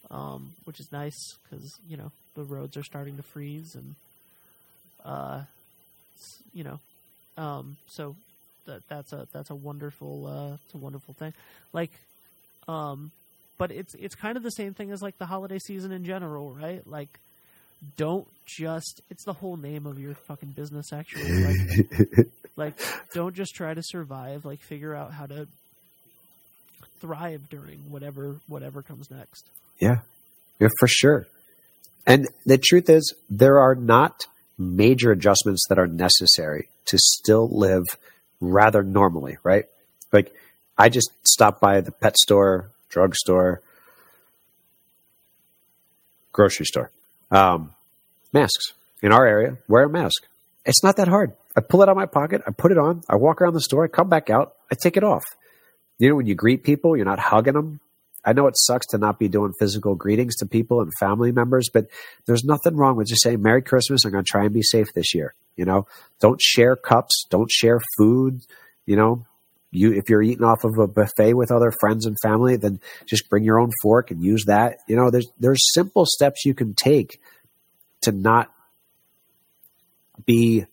um, 0.09 0.51
which 0.63 0.79
is 0.79 0.91
nice 0.91 1.35
because 1.43 1.77
you 1.89 1.97
know 1.97 2.11
the 2.35 2.43
roads 2.43 2.77
are 2.77 2.83
starting 2.83 3.17
to 3.17 3.23
freeze 3.23 3.75
and 3.75 3.95
uh, 5.05 5.41
you 6.53 6.63
know, 6.63 6.79
um, 7.37 7.77
so 7.87 8.15
that 8.69 8.87
that's 8.87 9.13
a 9.13 9.27
that's 9.31 9.49
a 9.49 9.55
wonderful 9.55 10.27
uh, 10.27 10.55
it's 10.63 10.73
a 10.73 10.77
wonderful 10.77 11.13
thing. 11.13 11.33
Like, 11.73 11.91
um, 12.67 13.11
but 13.57 13.71
it's 13.71 13.95
it's 13.95 14.15
kind 14.15 14.37
of 14.37 14.43
the 14.43 14.51
same 14.51 14.73
thing 14.73 14.91
as 14.91 15.01
like 15.01 15.17
the 15.17 15.25
holiday 15.25 15.59
season 15.59 15.91
in 15.91 16.05
general, 16.05 16.53
right? 16.53 16.85
Like, 16.87 17.19
don't 17.97 18.27
just 18.45 19.01
it's 19.09 19.25
the 19.25 19.33
whole 19.33 19.57
name 19.57 19.85
of 19.85 19.99
your 19.99 20.15
fucking 20.15 20.51
business 20.51 20.93
actually. 20.93 21.43
Like, 21.43 22.27
like 22.55 22.79
don't 23.13 23.35
just 23.35 23.55
try 23.55 23.73
to 23.73 23.83
survive 23.83 24.45
like 24.45 24.59
figure 24.61 24.95
out 24.95 25.13
how 25.13 25.25
to 25.25 25.47
thrive 26.99 27.49
during 27.49 27.79
whatever 27.89 28.35
whatever 28.47 28.81
comes 28.81 29.09
next 29.09 29.45
Yeah, 30.59 30.67
for 30.79 30.87
sure. 30.87 31.27
And 32.05 32.27
the 32.45 32.57
truth 32.57 32.89
is, 32.89 33.13
there 33.29 33.59
are 33.59 33.75
not 33.75 34.25
major 34.57 35.11
adjustments 35.11 35.65
that 35.69 35.79
are 35.79 35.87
necessary 35.87 36.69
to 36.85 36.97
still 36.97 37.49
live 37.49 37.85
rather 38.39 38.83
normally, 38.83 39.37
right? 39.43 39.65
Like, 40.11 40.33
I 40.77 40.89
just 40.89 41.11
stop 41.23 41.59
by 41.59 41.81
the 41.81 41.91
pet 41.91 42.17
store, 42.17 42.71
drugstore, 42.89 43.61
grocery 46.31 46.65
store. 46.65 46.91
Um, 47.31 47.73
masks 48.33 48.73
in 49.01 49.11
our 49.11 49.25
area, 49.25 49.57
wear 49.67 49.83
a 49.83 49.89
mask. 49.89 50.23
It's 50.65 50.83
not 50.83 50.97
that 50.97 51.07
hard. 51.07 51.33
I 51.55 51.61
pull 51.61 51.81
it 51.81 51.89
out 51.89 51.91
of 51.91 51.97
my 51.97 52.05
pocket, 52.05 52.41
I 52.47 52.51
put 52.51 52.71
it 52.71 52.77
on, 52.77 53.03
I 53.09 53.15
walk 53.15 53.41
around 53.41 53.53
the 53.53 53.61
store, 53.61 53.83
I 53.83 53.87
come 53.87 54.07
back 54.07 54.29
out, 54.29 54.53
I 54.71 54.75
take 54.81 54.97
it 54.97 55.03
off. 55.03 55.23
You 55.97 56.09
know, 56.09 56.15
when 56.15 56.27
you 56.27 56.35
greet 56.35 56.63
people, 56.63 56.95
you're 56.95 57.05
not 57.05 57.19
hugging 57.19 57.53
them, 57.53 57.79
I 58.25 58.33
know 58.33 58.47
it 58.47 58.57
sucks 58.57 58.87
to 58.87 58.97
not 58.97 59.19
be 59.19 59.27
doing 59.27 59.53
physical 59.59 59.95
greetings 59.95 60.35
to 60.37 60.45
people 60.45 60.81
and 60.81 60.91
family 60.99 61.31
members, 61.31 61.69
but 61.73 61.85
there's 62.25 62.43
nothing 62.43 62.75
wrong 62.75 62.95
with 62.95 63.07
just 63.07 63.23
saying 63.23 63.41
Merry 63.41 63.61
Christmas. 63.61 64.03
I'm 64.03 64.11
going 64.11 64.23
to 64.23 64.29
try 64.29 64.43
and 64.43 64.53
be 64.53 64.61
safe 64.61 64.87
this 64.93 65.13
year. 65.13 65.33
You 65.55 65.65
know, 65.65 65.87
don't 66.19 66.41
share 66.41 66.75
cups, 66.75 67.25
don't 67.29 67.49
share 67.51 67.79
food. 67.97 68.41
You 68.85 68.95
know, 68.95 69.25
you 69.71 69.93
if 69.93 70.09
you're 70.09 70.21
eating 70.21 70.43
off 70.43 70.63
of 70.63 70.77
a 70.77 70.87
buffet 70.87 71.33
with 71.33 71.51
other 71.51 71.71
friends 71.79 72.05
and 72.05 72.17
family, 72.21 72.55
then 72.55 72.79
just 73.05 73.29
bring 73.29 73.43
your 73.43 73.59
own 73.59 73.69
fork 73.81 74.11
and 74.11 74.23
use 74.23 74.45
that. 74.47 74.77
You 74.87 74.95
know, 74.95 75.11
there's 75.11 75.27
there's 75.39 75.73
simple 75.73 76.05
steps 76.05 76.45
you 76.45 76.53
can 76.53 76.73
take 76.73 77.19
to 78.01 78.11
not 78.11 78.51
be 80.25 80.65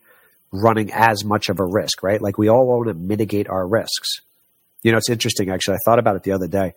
running 0.53 0.93
as 0.93 1.25
much 1.25 1.49
of 1.49 1.61
a 1.61 1.65
risk, 1.65 2.03
right? 2.03 2.21
Like 2.21 2.39
we 2.39 2.49
all 2.49 2.67
want 2.67 2.89
to 2.89 2.95
mitigate 2.95 3.49
our 3.49 3.67
risks. 3.67 4.21
You 4.83 4.93
know, 4.93 4.99
it's 4.99 5.11
interesting 5.11 5.51
actually. 5.51 5.75
I 5.75 5.79
thought 5.85 5.99
about 5.99 6.17
it 6.17 6.23
the 6.23 6.33
other 6.33 6.49
day. 6.49 6.75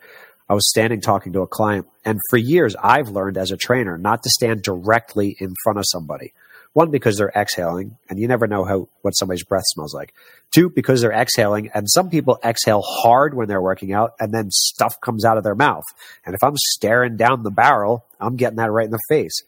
I 0.50 0.56
was 0.56 0.68
standing 0.68 1.00
talking 1.00 1.34
to 1.34 1.42
a 1.42 1.48
client, 1.48 1.88
and 2.04 2.20
for 2.30 2.38
years 2.38 2.76
I've 2.82 3.10
learned 3.10 3.38
as 3.38 3.52
a 3.52 3.58
trainer 3.58 3.98
not 3.98 4.24
to 4.24 4.30
stand 4.30 4.64
directly 4.64 5.36
in 5.40 5.54
front 5.64 5.80
of 5.80 5.86
somebody. 5.88 6.34
One, 6.74 6.92
because 6.92 7.18
they're 7.18 7.32
exhaling, 7.36 7.98
and 8.10 8.20
you 8.20 8.28
never 8.28 8.46
know 8.48 8.64
how 8.64 8.90
what 9.02 9.12
somebody's 9.12 9.44
breath 9.44 9.64
smells 9.68 9.94
like. 9.94 10.14
Two, 10.54 10.70
because 10.70 11.02
they're 11.02 11.12
exhaling, 11.12 11.70
and 11.74 11.90
some 11.90 12.10
people 12.10 12.40
exhale 12.44 12.82
hard 12.82 13.34
when 13.34 13.48
they're 13.48 13.62
working 13.62 13.92
out, 13.92 14.14
and 14.20 14.34
then 14.34 14.52
stuff 14.52 15.00
comes 15.02 15.26
out 15.26 15.38
of 15.38 15.44
their 15.44 15.56
mouth. 15.56 15.84
And 16.26 16.36
if 16.36 16.44
I'm 16.44 16.56
staring 16.58 17.18
down 17.18 17.44
the 17.44 17.52
barrel, 17.52 18.06
I'm 18.20 18.36
getting 18.36 18.58
that 18.58 18.72
right 18.72 18.86
in 18.86 18.92
the 18.92 19.00
face. 19.10 19.42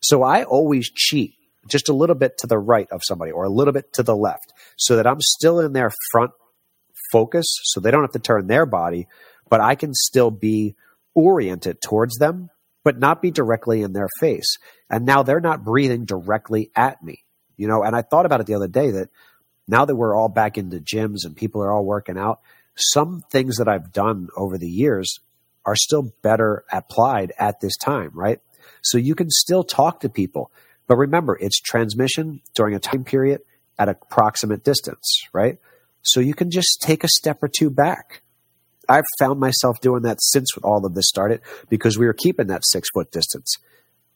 So 0.00 0.22
I 0.22 0.44
always 0.44 0.90
cheat 0.90 1.34
just 1.68 1.88
a 1.88 1.92
little 1.92 2.16
bit 2.16 2.38
to 2.38 2.46
the 2.46 2.58
right 2.58 2.88
of 2.90 3.00
somebody 3.04 3.32
or 3.32 3.44
a 3.44 3.50
little 3.50 3.72
bit 3.72 3.92
to 3.94 4.02
the 4.02 4.16
left 4.16 4.52
so 4.76 4.96
that 4.96 5.06
I'm 5.06 5.20
still 5.20 5.60
in 5.60 5.72
their 5.72 5.92
front 6.10 6.32
focus 7.12 7.46
so 7.64 7.80
they 7.80 7.90
don't 7.90 8.02
have 8.02 8.12
to 8.12 8.18
turn 8.18 8.46
their 8.46 8.66
body, 8.66 9.08
but 9.50 9.60
I 9.60 9.74
can 9.74 9.92
still 9.92 10.30
be 10.30 10.76
oriented 11.14 11.82
towards 11.82 12.16
them, 12.16 12.48
but 12.82 12.98
not 12.98 13.20
be 13.20 13.30
directly 13.30 13.82
in 13.82 13.92
their 13.92 14.08
face. 14.20 14.56
And 14.88 15.04
now 15.04 15.22
they're 15.22 15.40
not 15.40 15.64
breathing 15.64 16.06
directly 16.06 16.70
at 16.74 17.02
me, 17.02 17.24
you 17.58 17.68
know. 17.68 17.82
And 17.82 17.94
I 17.94 18.00
thought 18.00 18.24
about 18.24 18.40
it 18.40 18.46
the 18.46 18.54
other 18.54 18.68
day 18.68 18.92
that 18.92 19.10
now 19.68 19.84
that 19.84 19.96
we're 19.96 20.16
all 20.16 20.30
back 20.30 20.56
into 20.56 20.78
gyms 20.78 21.24
and 21.24 21.36
people 21.36 21.62
are 21.62 21.70
all 21.70 21.84
working 21.84 22.16
out, 22.16 22.40
some 22.76 23.22
things 23.30 23.58
that 23.58 23.68
I've 23.68 23.92
done 23.92 24.28
over 24.36 24.56
the 24.56 24.70
years 24.70 25.18
are 25.66 25.76
still 25.76 26.14
better 26.22 26.64
applied 26.72 27.32
at 27.38 27.60
this 27.60 27.76
time, 27.76 28.10
right? 28.14 28.40
So 28.82 28.96
you 28.96 29.14
can 29.14 29.28
still 29.30 29.64
talk 29.64 30.00
to 30.00 30.08
people. 30.08 30.50
But 30.86 30.96
remember, 30.96 31.36
it's 31.40 31.60
transmission 31.60 32.40
during 32.54 32.74
a 32.74 32.80
time 32.80 33.04
period 33.04 33.42
at 33.78 33.88
a 33.88 33.94
proximate 33.94 34.64
distance, 34.64 35.22
right? 35.32 35.58
So 36.02 36.20
you 36.20 36.34
can 36.34 36.50
just 36.50 36.80
take 36.82 37.04
a 37.04 37.08
step 37.08 37.42
or 37.42 37.48
two 37.48 37.70
back. 37.70 38.22
I've 38.90 39.04
found 39.20 39.38
myself 39.38 39.80
doing 39.80 40.02
that 40.02 40.20
since 40.20 40.50
all 40.64 40.84
of 40.84 40.94
this 40.94 41.06
started 41.08 41.40
because 41.68 41.96
we 41.96 42.06
were 42.06 42.12
keeping 42.12 42.48
that 42.48 42.62
six 42.64 42.88
foot 42.92 43.12
distance. 43.12 43.56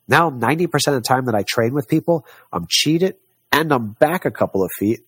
Now, 0.08 0.30
90% 0.30 0.64
of 0.88 0.94
the 0.94 1.00
time 1.00 1.26
that 1.26 1.34
I 1.34 1.44
train 1.44 1.72
with 1.72 1.88
people, 1.88 2.26
I'm 2.52 2.66
cheated 2.68 3.16
and 3.52 3.72
I'm 3.72 3.92
back 3.92 4.24
a 4.24 4.30
couple 4.30 4.64
of 4.64 4.70
feet 4.78 5.00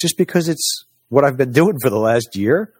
just 0.00 0.16
because 0.16 0.48
it's 0.48 0.84
what 1.10 1.24
I've 1.24 1.36
been 1.36 1.52
doing 1.52 1.78
for 1.80 1.90
the 1.90 1.98
last 1.98 2.34
year. 2.34 2.72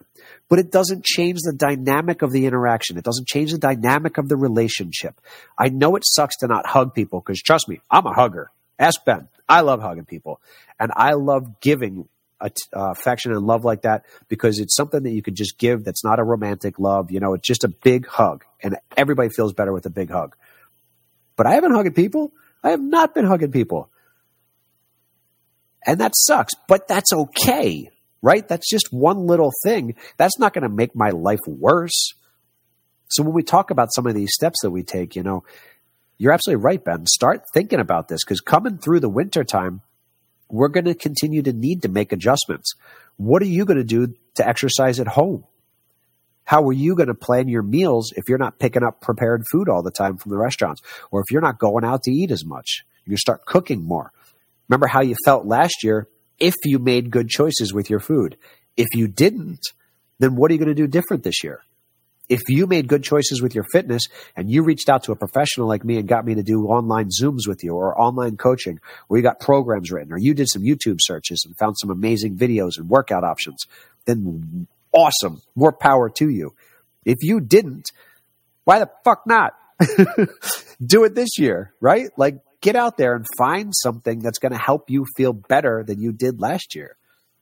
But 0.48 0.59
it 0.59 0.72
doesn't 0.72 1.05
change 1.05 1.40
the 1.42 1.52
dynamic 1.52 2.22
of 2.22 2.33
the 2.33 2.46
interaction. 2.46 2.96
It 2.96 3.05
doesn't 3.05 3.29
change 3.29 3.52
the 3.52 3.59
dynamic 3.59 4.16
of 4.16 4.29
the 4.29 4.37
relationship. 4.37 5.20
I 5.59 5.68
know 5.68 5.96
it 5.96 6.05
sucks 6.07 6.38
to 6.38 6.46
not 6.46 6.66
hug 6.66 6.94
people 6.94 7.20
because 7.20 7.42
trust 7.42 7.68
me, 7.68 7.81
I'm 7.90 8.07
a 8.07 8.14
hugger. 8.14 8.50
Ask 8.79 9.05
Ben. 9.05 9.29
I 9.48 9.61
love 9.61 9.83
hugging 9.83 10.05
people 10.07 10.40
and 10.81 10.92
I 10.96 11.12
love 11.12 11.61
giving 11.61 12.09
Uh, 12.38 12.51
affection 12.72 13.33
and 13.33 13.46
love 13.46 13.64
like 13.64 13.83
that 13.83 14.05
because 14.29 14.59
it's 14.59 14.77
something 14.77 15.03
that 15.05 15.12
you 15.12 15.22
can 15.22 15.35
just 15.35 15.57
give 15.57 15.85
that's 15.85 16.05
not 16.05 16.18
a 16.18 16.22
romantic 16.22 16.79
love. 16.79 17.11
You 17.11 17.18
know, 17.18 17.33
it's 17.33 17.46
just 17.46 17.64
a 17.64 17.68
big 17.68 18.07
hug 18.07 18.44
and 18.62 18.77
everybody 18.94 19.31
feels 19.31 19.55
better 19.55 19.72
with 19.72 19.87
a 19.87 19.90
big 19.90 20.11
hug. 20.11 20.37
But 21.37 21.46
I 21.46 21.55
haven't 21.55 21.75
hugged 21.75 21.94
people. 21.94 22.33
I 22.62 22.70
have 22.70 22.83
not 22.83 23.14
been 23.14 23.25
hugging 23.25 23.53
people. 23.53 23.90
And 25.87 26.01
that 26.01 26.12
sucks, 26.14 26.53
but 26.68 26.88
that's 26.88 27.12
okay, 27.12 27.88
right? 28.20 28.46
That's 28.46 28.68
just 28.68 28.92
one 28.92 29.27
little 29.27 29.53
thing. 29.64 29.94
That's 30.18 30.38
not 30.38 30.53
going 30.53 30.68
to 30.68 30.68
make 30.68 30.94
my 30.94 31.11
life 31.11 31.40
worse. 31.46 32.12
So 33.09 33.22
when 33.22 33.33
we 33.33 33.44
talk 33.44 33.70
about 33.70 33.94
some 33.94 34.07
of 34.07 34.14
these 34.14 34.35
steps 34.35 34.61
that 34.62 34.70
we 34.70 34.83
take, 34.83 35.16
you 35.16 35.22
know, 35.22 35.44
you're 36.18 36.33
absolutely 36.33 36.64
right, 36.64 36.85
Ben. 36.85 37.07
Start 37.07 37.44
thinking 37.55 37.79
about 37.79 38.09
this 38.09 38.25
because 38.25 38.40
coming 38.40 38.79
through 38.79 39.01
the 39.01 39.09
winter 39.09 39.44
time, 39.44 39.83
we're 40.48 40.68
going 40.68 40.85
to 40.85 40.94
continue 40.94 41.42
to 41.42 41.52
need 41.52 41.82
to 41.82 41.88
make 41.88 42.12
adjustments. 42.12 42.74
What 43.16 43.42
are 43.42 43.46
you 43.46 43.64
going 43.64 43.78
to 43.78 43.85
do 43.85 44.14
to 44.35 44.46
exercise 44.46 45.00
at 45.00 45.09
home? 45.09 45.44
How 46.44 46.62
are 46.68 46.72
you 46.72 46.94
going 46.94 47.09
to 47.09 47.14
plan 47.14 47.48
your 47.48 47.62
meals 47.62 48.12
if 48.16 48.28
you're 48.28 48.38
not 48.38 48.61
picking 48.61 48.85
up 48.85 49.00
prepared 49.00 49.44
food 49.50 49.68
all 49.68 49.82
the 49.82 49.90
time 49.90 50.16
from 50.16 50.30
the 50.30 50.38
restaurants? 50.38 50.80
Or 51.11 51.20
if 51.20 51.26
you're 51.30 51.40
not 51.40 51.59
going 51.59 51.85
out 51.85 52.04
to 52.04 52.12
eat 52.12 52.30
as 52.30 52.44
much? 52.44 52.85
You 53.04 53.16
start 53.16 53.46
cooking 53.46 53.82
more. 53.82 54.12
Remember 54.68 54.87
how 54.87 55.00
you 55.00 55.16
felt 55.24 55.46
last 55.46 55.82
year 55.82 56.09
if 56.38 56.54
you 56.64 56.78
made 56.78 57.11
good 57.11 57.28
choices 57.28 57.72
with 57.72 57.90
your 57.90 58.00
food. 58.00 58.37
If 58.76 58.88
you 58.94 59.09
didn't, 59.09 59.61
then 60.18 60.37
what 60.37 60.50
are 60.50 60.54
you 60.54 60.59
going 60.59 60.68
to 60.68 60.74
do 60.74 60.87
different 60.87 61.24
this 61.24 61.42
year? 61.42 61.62
If 62.29 62.41
you 62.49 62.67
made 62.67 62.89
good 62.89 63.05
choices 63.05 63.41
with 63.41 63.55
your 63.55 63.65
fitness 63.73 64.03
and 64.35 64.51
you 64.51 64.62
reached 64.62 64.89
out 64.89 65.05
to 65.05 65.12
a 65.12 65.17
professional 65.17 65.69
like 65.69 65.85
me 65.85 65.99
and 65.99 66.09
got 66.09 66.25
me 66.25 66.35
to 66.35 66.43
do 66.43 66.67
online 66.67 67.09
Zooms 67.09 67.47
with 67.47 67.62
you 67.62 67.75
or 67.75 67.99
online 68.01 68.37
coaching, 68.37 68.81
or 69.09 69.17
you 69.17 69.23
got 69.23 69.39
programs 69.41 69.93
written, 69.93 70.12
or 70.12 70.19
you 70.19 70.35
did 70.35 70.49
some 70.49 70.62
YouTube 70.62 70.99
searches 71.01 71.45
and 71.47 71.57
found 71.57 71.77
some 71.79 71.91
amazing 71.91 72.37
videos 72.37 72.79
and 72.79 72.89
workout 72.89 73.25
options, 73.25 73.65
then 74.07 74.67
awesome. 74.93 75.41
More 75.55 75.73
power 75.73 76.11
to 76.11 76.29
you. 76.29 76.55
If 77.05 77.19
you 77.23 77.41
didn't, 77.41 77.91
why 78.65 78.81
the 78.81 78.91
fuck 79.05 79.27
not? 79.27 79.55
do 80.85 81.05
it 81.05 81.15
this 81.15 81.39
year, 81.39 81.75
right? 81.81 82.09
Like 82.17 82.41
get 82.61 82.77
out 82.77 82.97
there 82.97 83.15
and 83.15 83.25
find 83.39 83.73
something 83.75 84.21
that's 84.21 84.39
going 84.39 84.53
to 84.53 84.59
help 84.59 84.91
you 84.91 85.05
feel 85.17 85.33
better 85.33 85.85
than 85.87 86.01
you 86.01 86.12
did 86.12 86.41
last 86.41 86.75
year. 86.75 86.97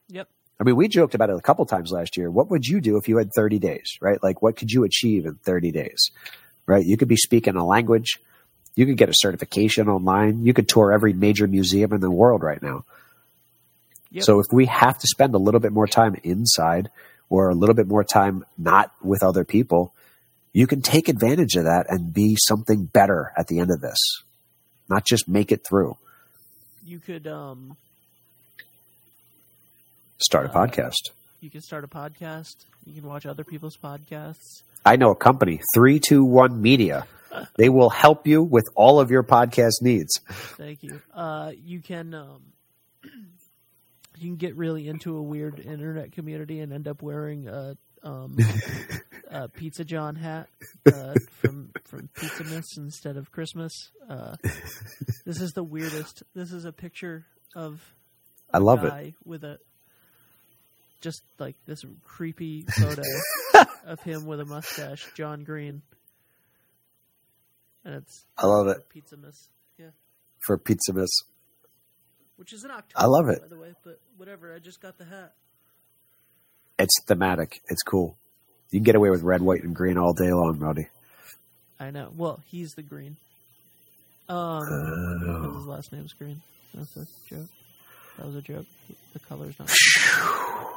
Yep. 0.09 0.29
I 0.60 0.64
mean, 0.64 0.76
we 0.76 0.88
joked 0.88 1.14
about 1.14 1.30
it 1.30 1.36
a 1.36 1.40
couple 1.40 1.66
times 1.66 1.90
last 1.90 2.16
year. 2.16 2.30
What 2.30 2.50
would 2.50 2.66
you 2.66 2.80
do 2.80 2.96
if 2.96 3.08
you 3.08 3.18
had 3.18 3.30
30 3.34 3.58
days, 3.58 3.98
right? 4.00 4.22
Like, 4.22 4.40
what 4.40 4.56
could 4.56 4.70
you 4.70 4.84
achieve 4.84 5.26
in 5.26 5.34
30 5.34 5.72
days, 5.72 6.10
right? 6.66 6.84
You 6.84 6.96
could 6.96 7.08
be 7.08 7.16
speaking 7.16 7.56
a 7.56 7.66
language. 7.66 8.20
You 8.76 8.86
could 8.86 8.96
get 8.96 9.08
a 9.08 9.14
certification 9.14 9.88
online. 9.88 10.44
You 10.44 10.54
could 10.54 10.68
tour 10.68 10.92
every 10.92 11.12
major 11.12 11.46
museum 11.46 11.92
in 11.92 12.00
the 12.00 12.10
world 12.10 12.42
right 12.42 12.62
now. 12.62 12.84
Yep. 14.10 14.24
So 14.24 14.38
if 14.38 14.46
we 14.52 14.66
have 14.66 14.96
to 14.98 15.06
spend 15.08 15.34
a 15.34 15.38
little 15.38 15.60
bit 15.60 15.72
more 15.72 15.88
time 15.88 16.16
inside 16.22 16.88
or 17.28 17.48
a 17.48 17.54
little 17.54 17.74
bit 17.74 17.88
more 17.88 18.04
time 18.04 18.44
not 18.56 18.92
with 19.02 19.24
other 19.24 19.44
people, 19.44 19.92
you 20.52 20.68
can 20.68 20.82
take 20.82 21.08
advantage 21.08 21.56
of 21.56 21.64
that 21.64 21.86
and 21.88 22.14
be 22.14 22.36
something 22.38 22.84
better 22.84 23.32
at 23.36 23.48
the 23.48 23.58
end 23.58 23.72
of 23.72 23.80
this, 23.80 23.98
not 24.88 25.04
just 25.04 25.28
make 25.28 25.50
it 25.50 25.66
through. 25.66 25.96
You 26.86 27.00
could 27.00 27.26
um 27.26 27.76
Start 30.18 30.46
a 30.46 30.50
Uh, 30.50 30.66
podcast. 30.66 31.11
you 31.40 31.50
can 31.50 31.61
start 31.61 31.85
a 31.85 31.88
podcast. 31.88 32.64
You 32.87 32.94
can 33.00 33.09
watch 33.09 33.27
other 33.27 33.44
people's 33.44 33.77
podcasts. 33.77 34.62
I 34.85 34.96
know 34.96 35.11
a 35.11 35.16
company, 35.16 35.61
321 35.74 36.61
Media. 36.61 37.07
They 37.59 37.68
will 37.68 37.90
help 37.90 38.29
you 38.29 38.44
with 38.44 38.62
all 38.77 39.00
of 39.00 39.11
your 39.11 39.24
podcast 39.24 39.83
needs. 39.83 40.20
Thank 40.57 40.85
you. 40.85 41.03
Uh, 41.12 41.50
you 41.61 41.81
can 41.81 42.14
um, 42.14 42.53
you 44.16 44.29
can 44.29 44.37
get 44.37 44.55
really 44.57 44.87
into 44.87 45.16
a 45.16 45.22
weird 45.22 45.59
internet 45.59 46.12
community 46.12 46.61
and 46.61 46.72
end 46.72 46.87
up 46.87 47.03
wearing 47.03 47.48
a, 47.48 47.77
um, 48.05 48.37
a 49.33 49.48
Pizza 49.48 49.83
John 49.85 50.14
hat 50.14 50.46
uh, 50.87 51.14
from 51.42 51.72
from 51.87 52.09
Pizzamas 52.14 52.62
instead 52.77 53.16
of 53.16 53.33
Christmas. 53.33 53.90
Uh, 54.09 54.37
this 55.24 55.40
is 55.40 55.50
the 55.55 55.64
weirdest. 55.64 56.22
This 56.37 56.53
is 56.53 56.64
a 56.64 56.72
picture 56.72 57.27
of 57.57 57.81
I 58.53 58.59
love 58.59 58.85
it. 58.85 59.14
with 59.24 59.42
a 59.42 59.59
just 61.04 61.22
like 61.38 61.54
this 61.66 61.84
creepy 62.02 62.62
photo 62.80 63.02
of 63.86 64.00
him 64.02 64.24
with 64.26 64.40
a 64.40 64.44
mustache, 64.44 65.06
John 65.14 65.44
Green, 65.44 65.82
and 67.84 67.94
it's 67.94 68.24
I 68.38 68.46
love 68.46 68.66
it 68.68 68.78
Pizzamas. 68.94 69.48
Yeah. 69.78 69.90
for 70.46 70.58
Pizzamas. 70.58 71.10
which 72.36 72.52
is 72.52 72.64
an 72.64 72.70
October. 72.70 72.96
I 72.96 73.06
love 73.06 73.28
it. 73.28 73.40
by 73.42 73.48
the 73.48 73.56
way. 73.60 73.74
But 73.84 74.00
whatever, 74.16 74.52
I 74.54 74.58
just 74.58 74.80
got 74.80 74.98
the 74.98 75.04
hat. 75.04 75.32
It's 76.78 76.94
thematic. 77.06 77.60
It's 77.68 77.82
cool. 77.82 78.16
You 78.72 78.80
can 78.80 78.84
get 78.84 78.96
away 78.96 79.10
with 79.10 79.22
red, 79.22 79.42
white, 79.42 79.62
and 79.62 79.76
green 79.76 79.96
all 79.98 80.12
day 80.14 80.32
long, 80.32 80.58
Roddy. 80.58 80.88
I 81.78 81.90
know. 81.90 82.10
Well, 82.16 82.40
he's 82.46 82.72
the 82.72 82.82
green. 82.82 83.16
Um, 84.28 84.62
Oh. 84.66 85.54
his 85.58 85.66
last 85.66 85.92
name's 85.92 86.14
Green. 86.14 86.40
That's 86.72 86.96
a 86.96 87.06
joke. 87.28 87.46
That 88.16 88.26
was 88.26 88.36
a 88.36 88.42
joke. 88.42 88.64
The 89.12 89.18
color's 89.20 89.54
not. 89.58 89.70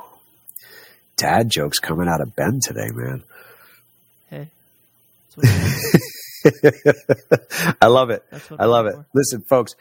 Dad 1.18 1.50
jokes 1.50 1.80
coming 1.80 2.08
out 2.08 2.22
of 2.22 2.36
Ben 2.36 2.60
today, 2.62 2.90
man. 2.94 3.24
hey, 4.30 4.50
I 7.82 7.88
love 7.88 8.10
it. 8.10 8.24
I 8.58 8.66
love 8.66 8.86
it. 8.88 8.94
for. 8.94 9.06
Listen, 9.14 9.42
folks, 9.50 9.74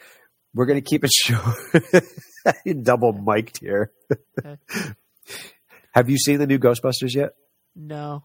we're 0.53 0.65
going 0.65 0.81
to 0.81 0.87
keep 0.87 1.03
it 1.03 1.11
short. 1.11 1.55
Double 2.83 3.13
mic'd 3.13 3.59
here. 3.61 3.91
Okay. 4.43 4.57
Have 5.93 6.09
you 6.09 6.17
seen 6.17 6.39
the 6.39 6.47
new 6.47 6.59
Ghostbusters 6.59 7.13
yet? 7.13 7.31
No, 7.75 8.23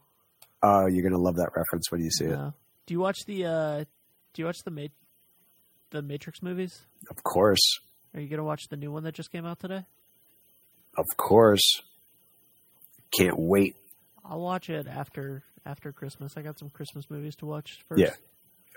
Oh, 0.62 0.86
you're 0.86 1.02
going 1.02 1.12
to 1.12 1.18
love 1.18 1.36
that 1.36 1.50
reference 1.56 1.90
when 1.90 2.00
you 2.02 2.10
see 2.10 2.24
it. 2.26 2.38
Do 2.86 2.94
you 2.94 3.00
watch 3.00 3.18
the? 3.26 3.44
uh 3.46 3.84
Do 4.32 4.42
you 4.42 4.46
watch 4.46 4.58
the 4.64 4.70
Ma- 4.70 4.86
the 5.90 6.02
Matrix 6.02 6.40
movies? 6.42 6.80
Of 7.10 7.22
course. 7.22 7.60
Are 8.14 8.20
you 8.20 8.28
gonna 8.28 8.44
watch 8.44 8.68
the 8.70 8.76
new 8.76 8.92
one 8.92 9.04
that 9.04 9.14
just 9.14 9.32
came 9.32 9.44
out 9.46 9.58
today? 9.60 9.84
Of 10.96 11.06
course. 11.16 11.80
Can't 13.16 13.38
wait. 13.38 13.76
I'll 14.24 14.40
watch 14.40 14.70
it 14.70 14.86
after 14.86 15.42
after 15.66 15.92
Christmas. 15.92 16.36
I 16.36 16.42
got 16.42 16.58
some 16.58 16.70
Christmas 16.70 17.10
movies 17.10 17.36
to 17.36 17.46
watch 17.46 17.78
first. 17.88 18.00
Yeah. 18.00 18.14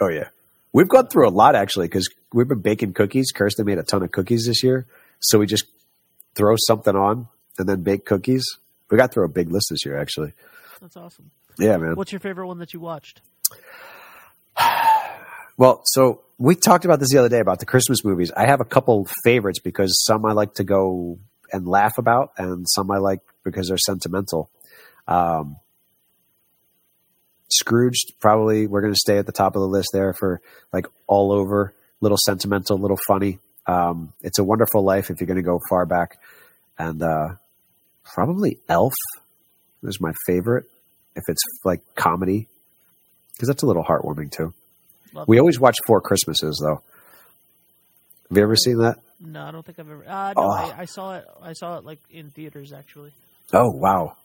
Oh, 0.02 0.10
yeah. 0.10 0.30
We've 0.74 0.90
gone 0.90 1.08
through 1.08 1.28
a 1.28 1.32
lot, 1.32 1.56
actually, 1.56 1.88
because 1.88 2.10
we've 2.34 2.48
been 2.48 2.60
baking 2.62 2.94
cookies. 2.94 3.32
Kirsten 3.34 3.66
made 3.66 3.78
a 3.78 3.84
ton 3.84 4.04
of 4.04 4.12
cookies 4.12 4.46
this 4.46 4.62
year. 4.62 4.86
So 5.20 5.40
we 5.40 5.46
just 5.46 5.66
throw 6.36 6.56
something 6.68 6.96
on 6.96 7.28
and 7.58 7.68
then 7.70 7.82
bake 7.82 8.06
cookies. 8.06 8.44
We 8.92 8.98
got 8.98 9.14
through 9.14 9.26
a 9.26 9.30
big 9.30 9.50
list 9.50 9.68
this 9.72 9.86
year, 9.86 9.98
actually. 9.98 10.34
That's 10.82 10.98
awesome. 10.98 11.32
Yeah, 11.58 11.78
man. 11.78 11.96
What's 11.96 12.12
your 12.12 12.20
favorite 12.20 12.48
one 12.48 12.60
that 12.60 12.74
you 12.74 12.80
watched? 12.80 13.22
Well, 15.58 15.84
so 15.86 16.22
we 16.38 16.56
talked 16.56 16.84
about 16.84 17.00
this 17.00 17.12
the 17.12 17.18
other 17.18 17.30
day 17.30 17.40
about 17.40 17.60
the 17.60 17.66
Christmas 17.66 18.04
movies. 18.04 18.30
I 18.36 18.46
have 18.46 18.60
a 18.60 18.66
couple 18.66 19.08
favorites 19.24 19.60
because 19.60 20.04
some 20.04 20.26
I 20.26 20.34
like 20.34 20.56
to 20.56 20.66
go 20.66 21.18
and 21.56 21.68
laugh 21.68 21.98
about, 21.98 22.34
and 22.38 22.66
some 22.68 22.92
I 22.92 22.98
like 22.98 23.22
because 23.44 23.70
they're 23.70 23.78
sentimental. 23.78 24.50
Um, 25.08 25.58
Scrooged, 27.50 28.14
probably 28.20 28.68
we're 28.68 28.82
going 28.82 28.94
to 28.94 29.00
stay 29.00 29.18
at 29.18 29.26
the 29.26 29.32
top 29.32 29.56
of 29.56 29.62
the 29.62 29.68
list 29.68 29.90
there 29.94 30.14
for 30.14 30.42
like 30.74 30.88
all 31.08 31.32
over, 31.32 31.74
little 32.02 32.18
sentimental, 32.18 32.78
little 32.78 33.00
funny. 33.08 33.40
Um, 33.68 34.14
it's 34.22 34.40
a 34.40 34.44
Wonderful 34.44 34.84
Life 34.84 35.10
if 35.10 35.22
you're 35.22 35.28
going 35.28 35.38
to 35.38 35.44
go 35.44 35.62
far 35.70 35.86
back, 35.86 36.20
and 36.78 37.02
uh, 37.02 37.36
probably 38.04 38.58
Elf 38.68 38.94
is 39.84 40.02
my 40.02 40.12
favorite 40.26 40.66
if 41.16 41.24
it's 41.30 41.44
like 41.64 41.82
comedy 41.96 42.48
because 43.34 43.48
that's 43.48 43.64
a 43.64 43.68
little 43.68 43.84
heartwarming 43.84 44.32
too. 44.32 44.54
Love 45.14 45.28
We 45.28 45.40
always 45.40 45.60
watch 45.60 45.76
Four 45.88 46.02
Christmases, 46.02 46.60
though. 46.62 46.82
Have 48.30 48.38
you 48.38 48.44
ever 48.44 48.56
seen 48.56 48.80
that? 48.80 48.98
No, 49.20 49.44
I 49.44 49.52
don't 49.52 49.66
think 49.66 49.80
I've 49.80 49.90
ever. 49.90 50.04
Uh, 50.08 50.34
no, 50.36 50.44
Oh. 50.44 50.50
I, 50.52 50.74
I 50.80 50.86
saw 50.86 51.16
it. 51.16 51.26
I 51.42 51.54
saw 51.54 51.78
it 51.78 51.86
like 51.86 52.00
in 52.10 52.32
theaters 52.32 52.74
actually. 52.74 53.12
Oh, 53.54 53.70
wow. 53.72 54.16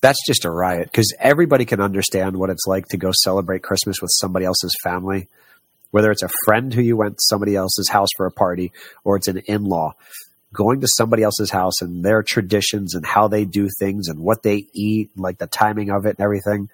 That's 0.00 0.18
just 0.26 0.44
a 0.44 0.50
riot 0.50 0.84
because 0.90 1.12
everybody 1.18 1.64
can 1.64 1.80
understand 1.80 2.36
what 2.36 2.50
it's 2.50 2.66
like 2.66 2.86
to 2.88 2.96
go 2.96 3.10
celebrate 3.12 3.62
Christmas 3.62 4.00
with 4.00 4.10
somebody 4.12 4.44
else's 4.46 4.74
family, 4.82 5.28
whether 5.90 6.10
it's 6.10 6.22
a 6.22 6.28
friend 6.44 6.72
who 6.72 6.82
you 6.82 6.96
went 6.96 7.14
to 7.14 7.22
somebody 7.28 7.56
else's 7.56 7.88
house 7.88 8.08
for 8.16 8.26
a 8.26 8.30
party 8.30 8.72
or 9.04 9.16
it's 9.16 9.28
an 9.28 9.38
in 9.46 9.64
law. 9.64 9.94
Going 10.52 10.80
to 10.82 10.88
somebody 10.88 11.22
else's 11.22 11.50
house 11.50 11.82
and 11.82 12.04
their 12.04 12.22
traditions 12.22 12.94
and 12.94 13.04
how 13.04 13.26
they 13.28 13.44
do 13.44 13.68
things 13.78 14.08
and 14.08 14.20
what 14.20 14.42
they 14.42 14.66
eat, 14.72 15.10
like 15.16 15.38
the 15.38 15.46
timing 15.48 15.90
of 15.90 16.06
it 16.06 16.16
and 16.18 16.20
everything. 16.20 16.70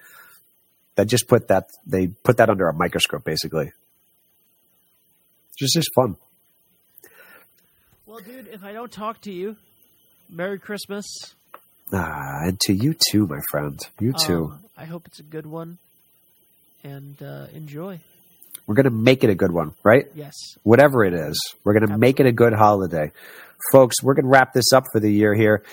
That 0.95 1.07
just 1.07 1.27
put 1.27 1.47
that 1.47 1.65
they 1.87 2.07
put 2.07 2.37
that 2.37 2.49
under 2.51 2.67
a 2.67 2.73
microscope, 2.73 3.23
basically. 3.25 3.71
It's 5.49 5.57
just, 5.57 5.73
just 5.73 5.89
fun. 5.95 6.17
Well, 8.13 8.21
dude, 8.21 8.47
if 8.49 8.63
I 8.63 8.73
don't 8.73 8.91
talk 8.91 9.21
to 9.21 9.31
you, 9.31 9.55
Merry 10.29 10.59
Christmas. 10.59 11.03
Ah, 11.91 12.43
and 12.43 12.59
to 12.59 12.71
you 12.71 12.93
too, 13.09 13.25
my 13.25 13.39
friend. 13.49 13.79
You 13.99 14.13
too. 14.13 14.51
Um, 14.53 14.59
I 14.77 14.85
hope 14.85 15.07
it's 15.07 15.17
a 15.17 15.23
good 15.23 15.47
one, 15.47 15.79
and 16.83 17.19
uh, 17.23 17.47
enjoy. 17.55 17.99
We're 18.67 18.75
going 18.75 18.83
to 18.83 18.91
make 18.91 19.23
it 19.23 19.31
a 19.31 19.35
good 19.35 19.51
one, 19.51 19.73
right? 19.83 20.05
Yes. 20.13 20.35
Whatever 20.61 21.03
it 21.03 21.15
is, 21.15 21.35
we're 21.63 21.73
going 21.73 21.89
to 21.89 21.97
make 21.97 22.19
it 22.19 22.27
a 22.27 22.31
good 22.31 22.53
holiday. 22.53 23.11
Folks, 23.71 24.03
we're 24.03 24.13
going 24.13 24.25
to 24.25 24.29
wrap 24.29 24.53
this 24.53 24.71
up 24.73 24.83
for 24.93 24.99
the 24.99 25.11
year 25.11 25.33
here. 25.33 25.63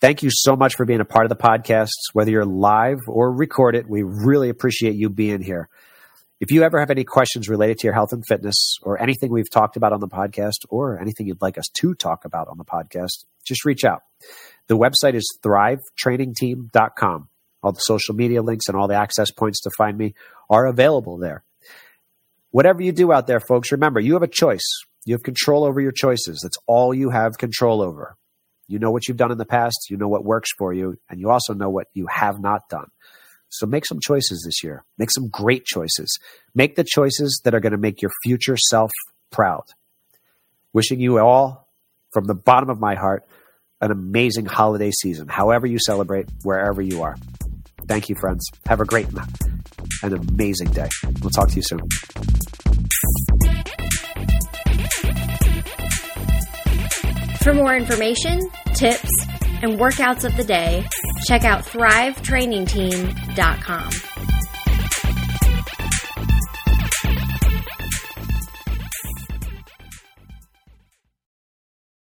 Thank 0.00 0.22
you 0.22 0.30
so 0.32 0.56
much 0.56 0.76
for 0.76 0.86
being 0.86 1.00
a 1.00 1.04
part 1.04 1.26
of 1.26 1.28
the 1.28 1.36
podcast, 1.36 1.90
whether 2.14 2.30
you're 2.30 2.46
live 2.46 3.00
or 3.06 3.30
recorded. 3.30 3.86
We 3.86 4.02
really 4.02 4.48
appreciate 4.48 4.94
you 4.94 5.10
being 5.10 5.42
here. 5.42 5.68
If 6.42 6.50
you 6.50 6.64
ever 6.64 6.80
have 6.80 6.90
any 6.90 7.04
questions 7.04 7.48
related 7.48 7.78
to 7.78 7.86
your 7.86 7.94
health 7.94 8.12
and 8.12 8.26
fitness 8.26 8.74
or 8.82 9.00
anything 9.00 9.30
we've 9.30 9.48
talked 9.48 9.76
about 9.76 9.92
on 9.92 10.00
the 10.00 10.08
podcast 10.08 10.66
or 10.70 10.98
anything 10.98 11.28
you'd 11.28 11.40
like 11.40 11.56
us 11.56 11.68
to 11.74 11.94
talk 11.94 12.24
about 12.24 12.48
on 12.48 12.58
the 12.58 12.64
podcast, 12.64 13.26
just 13.44 13.64
reach 13.64 13.84
out. 13.84 14.02
The 14.66 14.76
website 14.76 15.14
is 15.14 15.38
thrivetrainingteam.com. 15.44 17.28
All 17.62 17.70
the 17.70 17.78
social 17.78 18.16
media 18.16 18.42
links 18.42 18.66
and 18.66 18.76
all 18.76 18.88
the 18.88 18.96
access 18.96 19.30
points 19.30 19.60
to 19.60 19.70
find 19.78 19.96
me 19.96 20.16
are 20.50 20.66
available 20.66 21.16
there. 21.16 21.44
Whatever 22.50 22.82
you 22.82 22.90
do 22.90 23.12
out 23.12 23.28
there, 23.28 23.38
folks, 23.38 23.70
remember 23.70 24.00
you 24.00 24.14
have 24.14 24.24
a 24.24 24.26
choice. 24.26 24.66
You 25.04 25.14
have 25.14 25.22
control 25.22 25.62
over 25.62 25.80
your 25.80 25.92
choices. 25.92 26.40
That's 26.42 26.58
all 26.66 26.92
you 26.92 27.10
have 27.10 27.38
control 27.38 27.80
over. 27.80 28.16
You 28.66 28.80
know 28.80 28.90
what 28.90 29.06
you've 29.06 29.16
done 29.16 29.30
in 29.30 29.38
the 29.38 29.44
past, 29.44 29.90
you 29.90 29.96
know 29.96 30.08
what 30.08 30.24
works 30.24 30.50
for 30.58 30.72
you, 30.72 30.98
and 31.08 31.20
you 31.20 31.30
also 31.30 31.54
know 31.54 31.70
what 31.70 31.86
you 31.94 32.08
have 32.08 32.40
not 32.40 32.68
done. 32.68 32.88
So 33.52 33.66
make 33.66 33.84
some 33.84 34.00
choices 34.00 34.42
this 34.46 34.64
year. 34.64 34.82
Make 34.96 35.10
some 35.10 35.28
great 35.28 35.66
choices. 35.66 36.18
Make 36.54 36.74
the 36.74 36.84
choices 36.84 37.42
that 37.44 37.54
are 37.54 37.60
going 37.60 37.72
to 37.72 37.78
make 37.78 38.00
your 38.00 38.10
future 38.24 38.56
self 38.56 38.90
proud. 39.30 39.64
Wishing 40.72 41.00
you 41.00 41.18
all, 41.18 41.68
from 42.12 42.24
the 42.24 42.34
bottom 42.34 42.70
of 42.70 42.80
my 42.80 42.94
heart, 42.94 43.26
an 43.82 43.90
amazing 43.90 44.46
holiday 44.46 44.90
season, 44.90 45.28
however 45.28 45.66
you 45.66 45.78
celebrate, 45.78 46.30
wherever 46.44 46.80
you 46.80 47.02
are. 47.02 47.14
Thank 47.88 48.08
you, 48.08 48.14
friends. 48.14 48.48
Have 48.66 48.80
a 48.80 48.86
great 48.86 49.06
and 50.02 50.14
amazing 50.14 50.70
day. 50.70 50.88
We'll 51.20 51.30
talk 51.30 51.50
to 51.50 51.56
you 51.56 51.62
soon. 51.62 51.80
For 57.42 57.52
more 57.52 57.76
information, 57.76 58.48
tips, 58.74 59.10
and 59.62 59.78
workouts 59.78 60.24
of 60.24 60.36
the 60.36 60.44
day, 60.44 60.86
check 61.26 61.44
out 61.44 61.64
thrivetrainingteam.com. 61.64 64.01